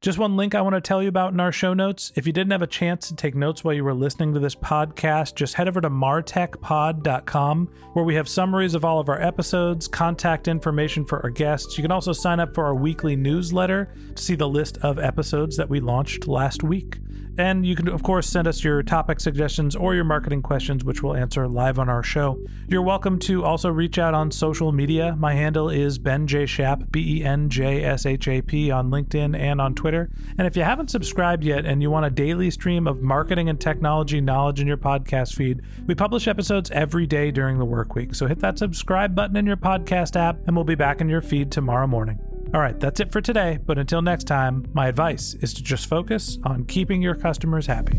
Just 0.00 0.18
one 0.18 0.34
link 0.34 0.54
I 0.54 0.62
want 0.62 0.74
to 0.74 0.80
tell 0.80 1.02
you 1.02 1.10
about 1.10 1.34
in 1.34 1.40
our 1.40 1.52
show 1.52 1.74
notes. 1.74 2.10
If 2.14 2.26
you 2.26 2.32
didn't 2.32 2.52
have 2.52 2.62
a 2.62 2.66
chance 2.66 3.08
to 3.08 3.14
take 3.14 3.34
notes 3.34 3.62
while 3.62 3.74
you 3.74 3.84
were 3.84 3.92
listening 3.92 4.32
to 4.32 4.40
this 4.40 4.54
podcast, 4.54 5.34
just 5.34 5.52
head 5.52 5.68
over 5.68 5.78
to 5.82 5.90
martechpod.com 5.90 7.66
where 7.92 8.04
we 8.06 8.14
have 8.14 8.26
summaries 8.26 8.74
of 8.74 8.82
all 8.82 8.98
of 8.98 9.10
our 9.10 9.20
episodes, 9.20 9.86
contact 9.86 10.48
information 10.48 11.04
for 11.04 11.22
our 11.22 11.28
guests. 11.28 11.76
You 11.76 11.82
can 11.82 11.92
also 11.92 12.14
sign 12.14 12.40
up 12.40 12.54
for 12.54 12.64
our 12.64 12.74
weekly 12.74 13.14
newsletter 13.14 13.92
to 14.14 14.22
see 14.22 14.36
the 14.36 14.48
list 14.48 14.78
of 14.78 14.98
episodes 14.98 15.58
that 15.58 15.68
we 15.68 15.80
launched 15.80 16.26
last 16.26 16.62
week. 16.62 16.96
And 17.38 17.64
you 17.64 17.74
can, 17.76 17.88
of 17.88 18.02
course, 18.02 18.26
send 18.26 18.48
us 18.48 18.62
your 18.62 18.82
topic 18.82 19.20
suggestions 19.20 19.76
or 19.76 19.94
your 19.94 20.04
marketing 20.04 20.42
questions, 20.42 20.84
which 20.84 21.02
we'll 21.02 21.16
answer 21.16 21.46
live 21.48 21.78
on 21.78 21.88
our 21.88 22.02
show. 22.02 22.38
You're 22.68 22.82
welcome 22.82 23.18
to 23.20 23.44
also 23.44 23.70
reach 23.70 23.98
out 23.98 24.14
on 24.14 24.30
social 24.30 24.72
media. 24.72 25.16
My 25.16 25.34
handle 25.34 25.70
is 25.70 25.98
Ben 25.98 26.26
J. 26.26 26.44
Shap, 26.46 26.82
B 26.90 27.18
E 27.18 27.24
N 27.24 27.48
J 27.48 27.84
S 27.84 28.04
H 28.04 28.28
A 28.28 28.42
P, 28.42 28.70
on 28.70 28.90
LinkedIn 28.90 29.38
and 29.38 29.60
on 29.60 29.74
Twitter. 29.74 29.89
And 30.38 30.46
if 30.46 30.56
you 30.56 30.62
haven't 30.62 30.90
subscribed 30.90 31.44
yet 31.44 31.66
and 31.66 31.82
you 31.82 31.90
want 31.90 32.06
a 32.06 32.10
daily 32.10 32.50
stream 32.50 32.86
of 32.86 33.02
marketing 33.02 33.48
and 33.48 33.60
technology 33.60 34.20
knowledge 34.20 34.60
in 34.60 34.66
your 34.66 34.76
podcast 34.76 35.34
feed, 35.34 35.62
we 35.86 35.94
publish 35.94 36.28
episodes 36.28 36.70
every 36.70 37.06
day 37.06 37.30
during 37.30 37.58
the 37.58 37.64
work 37.64 37.94
week. 37.94 38.14
So 38.14 38.26
hit 38.26 38.38
that 38.40 38.58
subscribe 38.58 39.14
button 39.14 39.36
in 39.36 39.46
your 39.46 39.56
podcast 39.56 40.16
app, 40.16 40.38
and 40.46 40.56
we'll 40.56 40.64
be 40.64 40.74
back 40.74 41.00
in 41.00 41.08
your 41.08 41.22
feed 41.22 41.50
tomorrow 41.50 41.86
morning. 41.86 42.20
All 42.52 42.60
right, 42.60 42.78
that's 42.78 43.00
it 43.00 43.12
for 43.12 43.20
today. 43.20 43.58
But 43.64 43.78
until 43.78 44.02
next 44.02 44.24
time, 44.24 44.68
my 44.72 44.88
advice 44.88 45.34
is 45.34 45.54
to 45.54 45.62
just 45.62 45.86
focus 45.86 46.38
on 46.44 46.64
keeping 46.64 47.00
your 47.02 47.14
customers 47.14 47.66
happy. 47.66 47.98